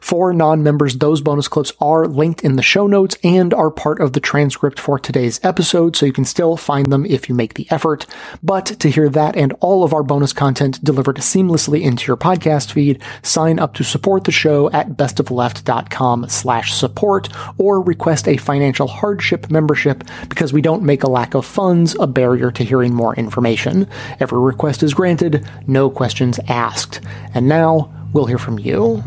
[0.00, 4.12] For non-members, those bonus clips are linked in the show notes and are part of
[4.12, 7.66] the transcript for today's episode, so you can still find them if you make the
[7.70, 8.06] effort.
[8.42, 12.72] But to hear that and all of our bonus content delivered seamlessly into your podcast
[12.72, 17.28] feed, sign up to support the show at bestofleft.com slash support
[17.58, 22.06] or request a financial hardship membership because we don't make a lack of funds a
[22.06, 23.86] barrier to hearing more information.
[24.18, 27.00] Every request is granted, no questions asked.
[27.34, 29.02] And now, we'll hear from you.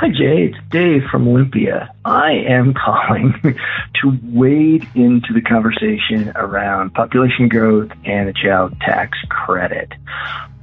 [0.00, 0.44] Hi, Jay.
[0.44, 1.92] It's Dave from Olympia.
[2.04, 9.18] I am calling to wade into the conversation around population growth and the child tax
[9.28, 9.92] credit.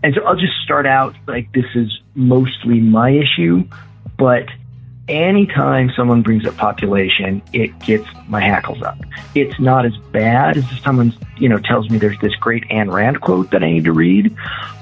[0.03, 3.67] And so I'll just start out like this is mostly my issue,
[4.17, 4.45] but
[5.07, 8.97] anytime someone brings up population, it gets my hackles up.
[9.35, 12.91] It's not as bad as if someone, you know, tells me there's this great Ayn
[12.91, 14.35] Rand quote that I need to read,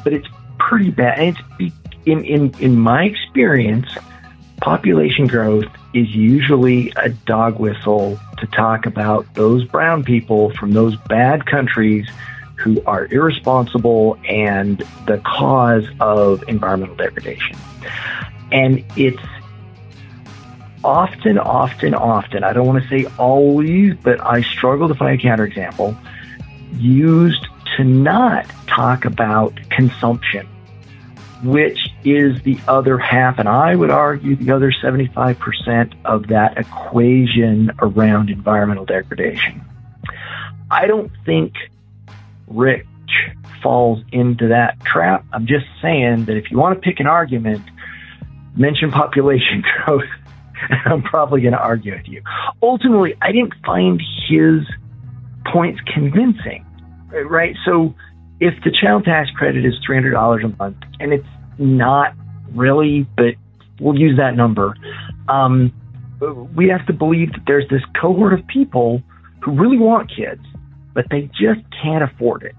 [0.03, 0.27] but it's
[0.59, 1.19] pretty bad.
[1.19, 1.75] And it's
[2.05, 3.87] in in in my experience,
[4.61, 10.95] population growth is usually a dog whistle to talk about those brown people from those
[11.07, 12.07] bad countries
[12.55, 17.57] who are irresponsible and the cause of environmental degradation.
[18.51, 19.21] And it's
[20.83, 25.23] often, often, often, I don't want to say always, but I struggle to find a
[25.23, 25.97] counterexample,
[26.73, 27.47] used
[27.77, 30.47] to not talk about consumption,
[31.43, 37.71] which is the other half, and I would argue the other 75% of that equation
[37.79, 39.63] around environmental degradation.
[40.69, 41.53] I don't think
[42.47, 42.85] Rich
[43.61, 45.25] falls into that trap.
[45.31, 47.61] I'm just saying that if you want to pick an argument,
[48.55, 50.03] mention population growth
[50.85, 52.21] I'm probably going to argue with you.
[52.61, 54.65] Ultimately, I didn't find his
[55.51, 56.65] points convincing,
[57.11, 57.55] right?
[57.65, 57.95] So
[58.39, 61.27] if the child tax credit is $300 a month, and it's
[61.57, 62.13] not
[62.53, 63.35] really, but
[63.79, 64.75] we'll use that number,
[65.29, 65.71] um,
[66.55, 69.01] we have to believe that there's this cohort of people
[69.41, 70.41] who really want kids,
[70.93, 72.55] but they just can't afford it.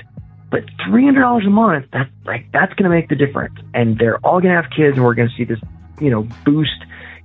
[0.51, 3.99] But three hundred dollars a month, that's like that's going to make the difference, and
[3.99, 5.59] they're all going to have kids, and we're going to see this,
[6.01, 6.85] you know, boost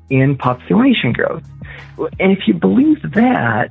[0.09, 1.43] in population growth.
[2.19, 3.69] And if you believe that,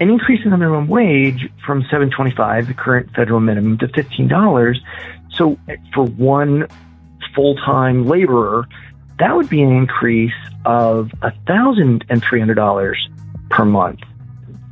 [0.00, 4.76] an increase in the minimum wage from 7.25, the current federal minimum, to $15.
[5.30, 5.58] So
[5.94, 6.66] for one
[7.34, 8.66] full-time laborer,
[9.18, 12.96] that would be an increase of $1,300
[13.48, 14.00] per month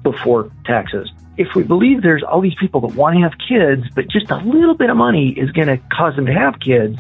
[0.03, 1.11] before taxes.
[1.37, 4.37] If we believe there's all these people that want to have kids, but just a
[4.37, 6.99] little bit of money is going to cause them to have kids,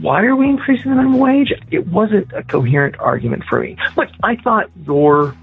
[0.00, 1.52] why are we increasing the minimum wage?
[1.70, 3.76] It wasn't a coherent argument for me.
[3.94, 5.36] But I thought your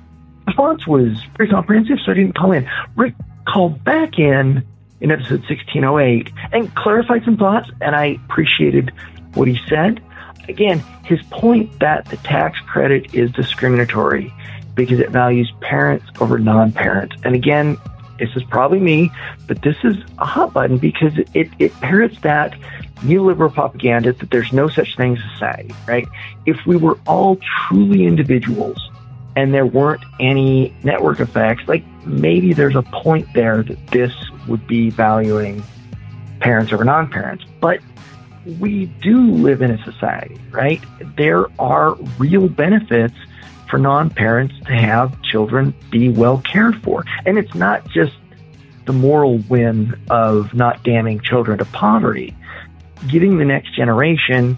[0.47, 2.69] response was very comprehensive, so I didn't call in.
[2.95, 3.15] Rick
[3.47, 4.65] called back in
[5.01, 8.91] in episode 1608 and clarified some thoughts, and I appreciated
[9.33, 10.01] what he said.
[10.47, 14.33] Again, his point that the tax credit is discriminatory
[14.75, 17.15] because it values parents over non parents.
[17.23, 17.77] And again,
[18.19, 19.11] this is probably me,
[19.47, 22.57] but this is a hot button because it, it parrots that
[23.03, 26.07] neoliberal propaganda that there's no such thing as society, right?
[26.45, 28.77] If we were all truly individuals
[29.35, 34.13] and there weren't any network effects, like maybe there's a point there that this
[34.47, 35.63] would be valuing
[36.39, 37.43] parents over non parents.
[37.59, 37.79] But
[38.59, 40.83] we do live in a society, right?
[41.17, 43.15] There are real benefits
[43.69, 47.05] for non parents to have children be well cared for.
[47.25, 48.13] And it's not just
[48.85, 52.35] the moral win of not damning children to poverty.
[53.07, 54.57] Giving the next generation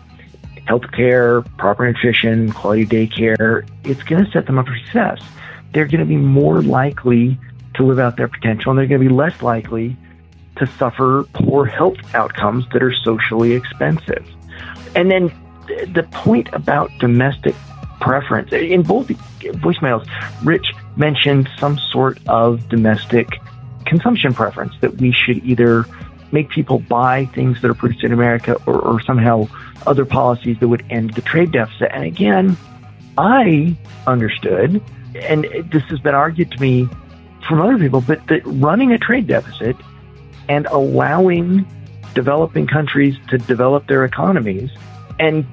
[0.65, 5.19] health care, proper nutrition, quality daycare, it's going to set them up for success.
[5.73, 7.39] They're going to be more likely
[7.76, 9.95] to live out their potential and they're going to be less likely
[10.57, 14.26] to suffer poor health outcomes that are socially expensive.
[14.95, 15.34] And then
[15.93, 17.55] the point about domestic
[17.99, 20.07] preference in both voicemails,
[20.43, 23.27] Rich mentioned some sort of domestic
[23.85, 25.85] consumption preference that we should either
[26.31, 29.47] make people buy things that are produced in America or, or somehow
[29.85, 31.91] other policies that would end the trade deficit.
[31.91, 32.57] And again,
[33.18, 33.76] I
[34.07, 34.81] understood,
[35.15, 36.89] and this has been argued to me
[37.47, 39.77] from other people, but that running a trade deficit
[40.49, 41.65] and allowing
[42.14, 44.72] developing countries to develop their economies,
[45.19, 45.45] and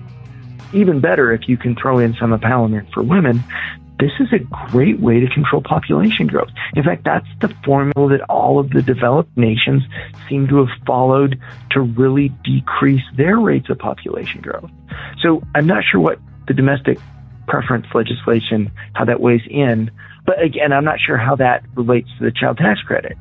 [0.73, 3.43] even better if you can throw in some empowerment for women,
[4.03, 6.49] this is a great way to control population growth.
[6.75, 9.85] In fact, that's the formula that all of the developed nations
[10.29, 14.71] seem to have followed to really decrease their rates of population growth.
[15.23, 16.19] So I'm not sure what
[16.49, 16.99] the domestic
[17.47, 19.93] preference legislation, how that weighs in,
[20.27, 23.17] but again, I'm not sure how that relates to the child tax credit.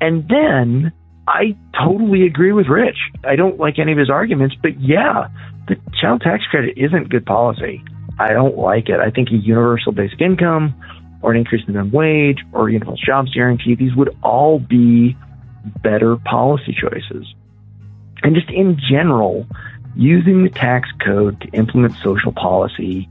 [0.00, 0.92] And then
[1.28, 2.96] I totally agree with Rich.
[3.22, 5.28] I don't like any of his arguments, but yeah,
[5.68, 7.84] the child tax credit isn't good policy.
[8.22, 9.00] I don't like it.
[9.00, 10.74] I think a universal basic income
[11.22, 15.16] or an increase in minimum wage or universal jobs guarantee, these would all be
[15.82, 17.34] better policy choices.
[18.22, 19.46] And just in general,
[19.96, 23.08] using the tax code to implement social policy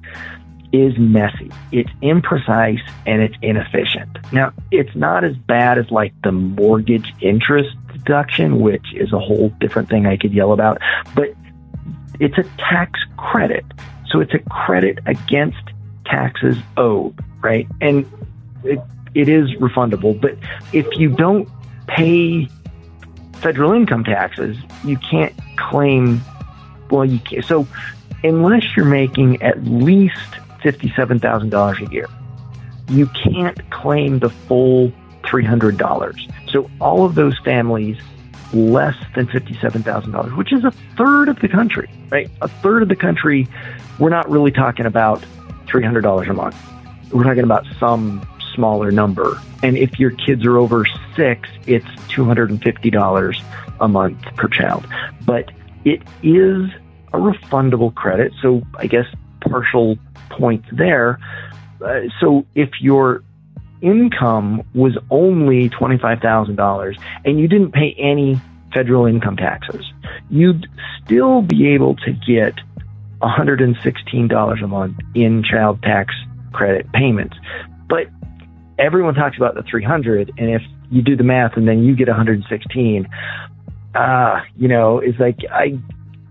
[0.71, 1.51] is messy.
[1.71, 4.17] It's imprecise and it's inefficient.
[4.31, 9.49] Now, it's not as bad as like the mortgage interest deduction, which is a whole
[9.59, 10.79] different thing I could yell about,
[11.13, 11.33] but
[12.19, 13.65] it's a tax credit.
[14.11, 15.61] So it's a credit against
[16.05, 17.67] taxes owed, right?
[17.79, 18.05] And
[18.63, 18.79] it,
[19.13, 20.37] it is refundable, but
[20.73, 21.49] if you don't
[21.87, 22.47] pay
[23.35, 26.21] federal income taxes, you can't claim,
[26.89, 27.45] well, you can't.
[27.45, 27.67] So
[28.23, 30.17] unless you're making at least
[30.61, 32.07] $57,000 a year.
[32.89, 34.91] You can't claim the full
[35.23, 36.51] $300.
[36.51, 37.97] So all of those families
[38.53, 42.29] less than $57,000, which is a third of the country, right?
[42.41, 43.47] A third of the country,
[43.99, 45.23] we're not really talking about
[45.67, 46.55] $300 a month.
[47.11, 49.39] We're talking about some smaller number.
[49.63, 53.43] And if your kids are over six, it's $250
[53.79, 54.85] a month per child.
[55.25, 55.51] But
[55.85, 56.69] it is
[57.13, 58.33] a refundable credit.
[58.41, 59.05] So I guess
[59.41, 59.97] partial
[60.29, 61.19] points there.
[61.83, 63.23] Uh, so if your
[63.81, 68.39] income was only $25,000 and you didn't pay any
[68.73, 69.85] federal income taxes,
[70.29, 70.67] you'd
[71.03, 72.55] still be able to get
[73.21, 76.13] $116 a month in child tax
[76.53, 77.35] credit payments.
[77.87, 78.07] But
[78.79, 82.07] everyone talks about the 300 and if you do the math and then you get
[82.07, 83.07] 116,
[83.93, 85.77] uh, you know, it's like I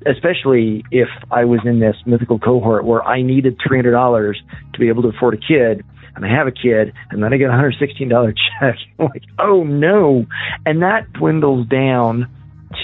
[0.06, 4.34] especially if I was in this mythical cohort where I needed $300
[4.72, 7.36] to be able to afford a kid and I have a kid and then I
[7.36, 8.76] get a $116 check.
[8.98, 10.26] I'm like, oh no.
[10.66, 12.28] And that dwindles down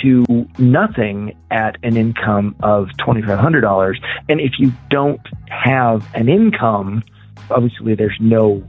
[0.02, 3.96] to nothing at an income of $2,500.
[4.28, 7.02] And if you don't have an income,
[7.50, 8.64] obviously there's no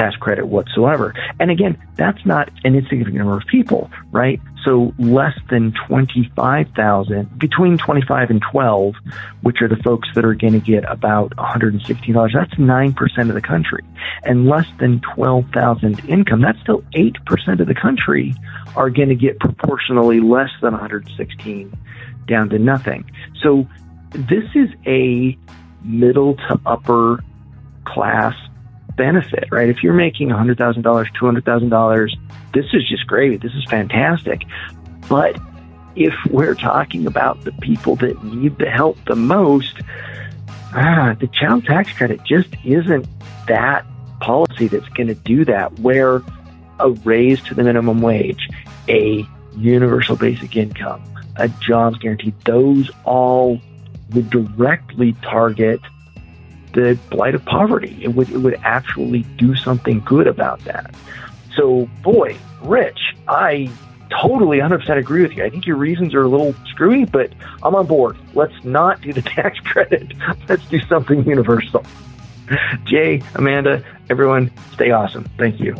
[0.00, 1.14] tax credit whatsoever.
[1.38, 4.40] And again, that's not an insignificant number of people, right?
[4.64, 8.94] So less than 25,000, between 25 and 12,
[9.42, 13.40] which are the folks that are going to get about $116, that's 9% of the
[13.40, 13.84] country.
[14.24, 18.34] And less than 12,000 income, that's still 8% of the country
[18.76, 21.72] are going to get proportionally less than 116
[22.26, 23.10] down to nothing.
[23.42, 23.66] So
[24.10, 25.36] this is a
[25.82, 27.22] middle to upper
[27.84, 28.34] class
[28.96, 29.68] benefit, right?
[29.68, 32.10] If you're making $100,000, $200,000,
[32.52, 33.40] this is just great.
[33.40, 34.42] This is fantastic.
[35.08, 35.40] But
[35.96, 39.80] if we're talking about the people that need the help the most,
[40.74, 43.06] ah, the child tax credit just isn't
[43.46, 43.84] that
[44.20, 46.22] policy that's going to do that, where
[46.78, 48.48] a raise to the minimum wage,
[48.88, 49.24] a
[49.56, 51.02] universal basic income,
[51.36, 53.60] a jobs guarantee, those all
[54.12, 55.80] would directly target
[56.80, 57.98] the blight of poverty.
[58.02, 60.94] It would it would actually do something good about that.
[61.54, 63.70] So, boy, Rich, I
[64.10, 65.44] totally 100% agree with you.
[65.44, 67.32] I think your reasons are a little screwy, but
[67.62, 68.16] I'm on board.
[68.34, 70.12] Let's not do the tax credit.
[70.48, 71.84] Let's do something universal.
[72.84, 75.24] Jay, Amanda, everyone, stay awesome.
[75.38, 75.76] Thank you.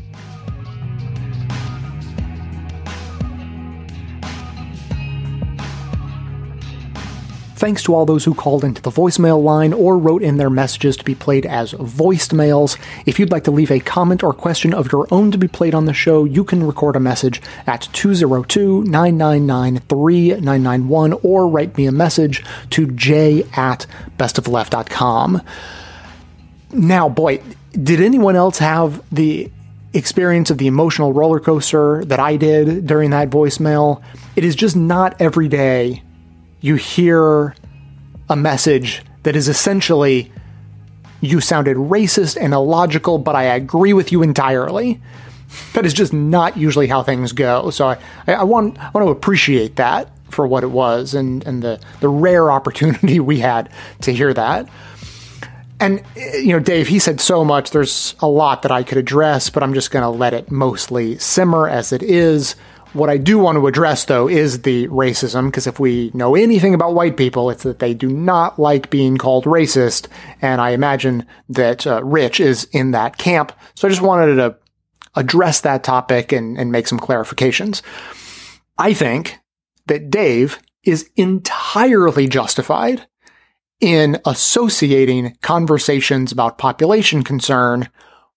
[7.60, 10.96] Thanks to all those who called into the voicemail line or wrote in their messages
[10.96, 12.78] to be played as voiced mails.
[13.04, 15.74] If you'd like to leave a comment or question of your own to be played
[15.74, 21.84] on the show, you can record a message at 202 999 3991 or write me
[21.84, 23.84] a message to j at
[24.16, 25.42] bestofleft.com.
[26.72, 27.42] Now, boy,
[27.72, 29.52] did anyone else have the
[29.92, 34.02] experience of the emotional roller coaster that I did during that voicemail?
[34.34, 36.04] It is just not every day
[36.60, 37.54] you hear
[38.28, 40.32] a message that is essentially
[41.20, 45.00] you sounded racist and illogical, but I agree with you entirely.
[45.74, 47.70] That is just not usually how things go.
[47.70, 51.62] So I, I want I want to appreciate that for what it was and, and
[51.62, 53.68] the, the rare opportunity we had
[54.02, 54.68] to hear that.
[55.80, 57.70] And, you know, Dave, he said so much.
[57.70, 61.18] There's a lot that I could address, but I'm just going to let it mostly
[61.18, 62.54] simmer as it is.
[62.92, 66.74] What I do want to address, though, is the racism, because if we know anything
[66.74, 70.08] about white people, it's that they do not like being called racist.
[70.42, 73.52] And I imagine that uh, Rich is in that camp.
[73.76, 74.56] So I just wanted to
[75.14, 77.82] address that topic and, and make some clarifications.
[78.76, 79.38] I think
[79.86, 83.06] that Dave is entirely justified
[83.80, 87.88] in associating conversations about population concern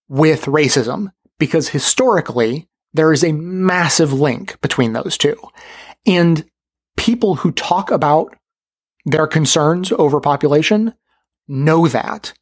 [0.08, 5.36] with racism because historically there is a massive link between those two.
[6.06, 6.48] And
[6.96, 8.34] people who talk about
[9.04, 10.94] their concerns over population
[11.46, 12.32] know that.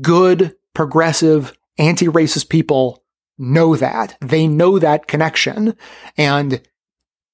[0.00, 3.02] Good, progressive, anti-racist people
[3.38, 4.16] know that.
[4.20, 5.76] They know that connection.
[6.16, 6.60] And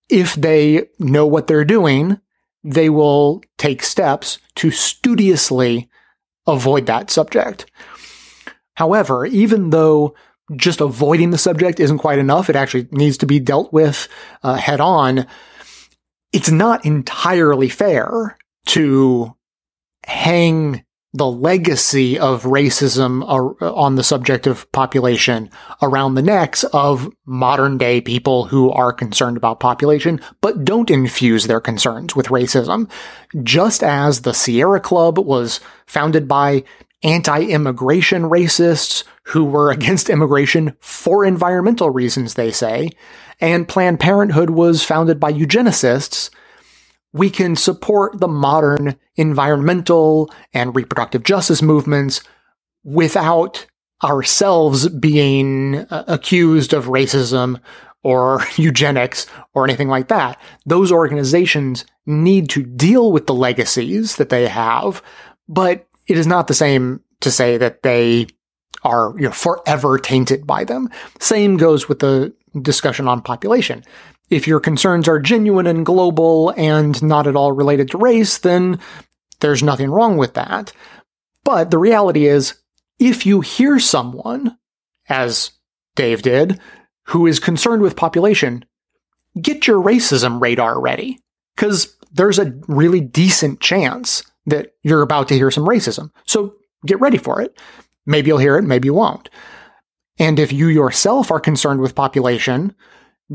[0.08, 2.20] if they know what they're doing,
[2.62, 5.90] they will take steps to studiously
[6.46, 7.70] avoid that subject.
[8.74, 10.14] However, even though
[10.56, 14.08] just avoiding the subject isn't quite enough, it actually needs to be dealt with
[14.42, 15.26] uh, head on.
[16.32, 19.34] It's not entirely fair to
[20.04, 20.84] hang
[21.16, 23.24] the legacy of racism
[23.60, 25.48] on the subject of population
[25.80, 31.46] around the necks of modern day people who are concerned about population, but don't infuse
[31.46, 32.90] their concerns with racism.
[33.44, 36.64] Just as the Sierra Club was founded by
[37.04, 42.90] anti-immigration racists who were against immigration for environmental reasons, they say,
[43.40, 46.30] and Planned Parenthood was founded by eugenicists
[47.14, 52.20] we can support the modern environmental and reproductive justice movements
[52.82, 53.66] without
[54.02, 57.60] ourselves being uh, accused of racism
[58.02, 60.38] or eugenics or anything like that.
[60.66, 65.00] Those organizations need to deal with the legacies that they have,
[65.48, 68.26] but it is not the same to say that they
[68.84, 70.88] are you know, forever tainted by them.
[71.18, 73.84] Same goes with the discussion on population
[74.30, 78.80] if your concerns are genuine and global and not at all related to race, then
[79.40, 80.72] there's nothing wrong with that.
[81.44, 82.54] But the reality is,
[82.98, 84.56] if you hear someone,
[85.08, 85.50] as
[85.94, 86.58] Dave did,
[87.08, 88.64] who is concerned with population,
[89.40, 91.18] get your racism radar ready.
[91.54, 96.10] Because there's a really decent chance that you're about to hear some racism.
[96.26, 96.54] So
[96.86, 97.58] get ready for it.
[98.06, 99.30] Maybe you'll hear it, maybe you won't.
[100.18, 102.74] And if you yourself are concerned with population,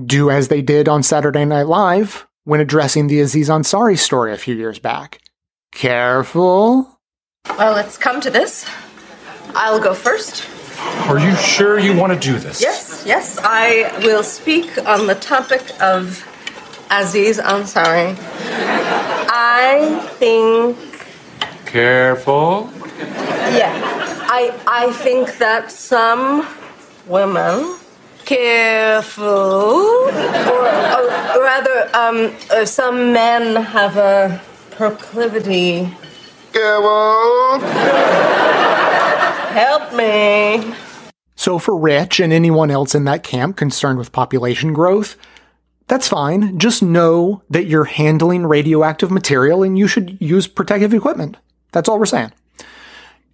[0.06, 4.38] do as they did on Saturday Night Live when addressing the Aziz Ansari story a
[4.38, 5.20] few years back.
[5.72, 7.00] Careful.
[7.58, 8.70] Well, let's come to this.
[9.56, 10.48] I'll go first.
[11.08, 12.62] Are you sure you want to do this?
[12.62, 13.38] Yes, yes.
[13.42, 16.26] I will speak on the topic of
[16.90, 18.16] Aziz Ansari.
[19.32, 20.78] I think.
[21.66, 22.70] Careful.
[22.98, 23.89] Yeah.
[24.32, 26.48] I, I think that some
[27.08, 27.80] women
[28.26, 29.26] careful.
[29.26, 34.40] Or, or rather, um, uh, some men have a
[34.70, 35.90] proclivity.
[36.54, 37.60] Careful.
[39.50, 40.76] Help me.
[41.36, 45.16] So, for Rich and anyone else in that camp concerned with population growth,
[45.88, 46.60] that's fine.
[46.60, 51.38] Just know that you're handling radioactive material and you should use protective equipment.
[51.72, 52.32] That's all we're saying.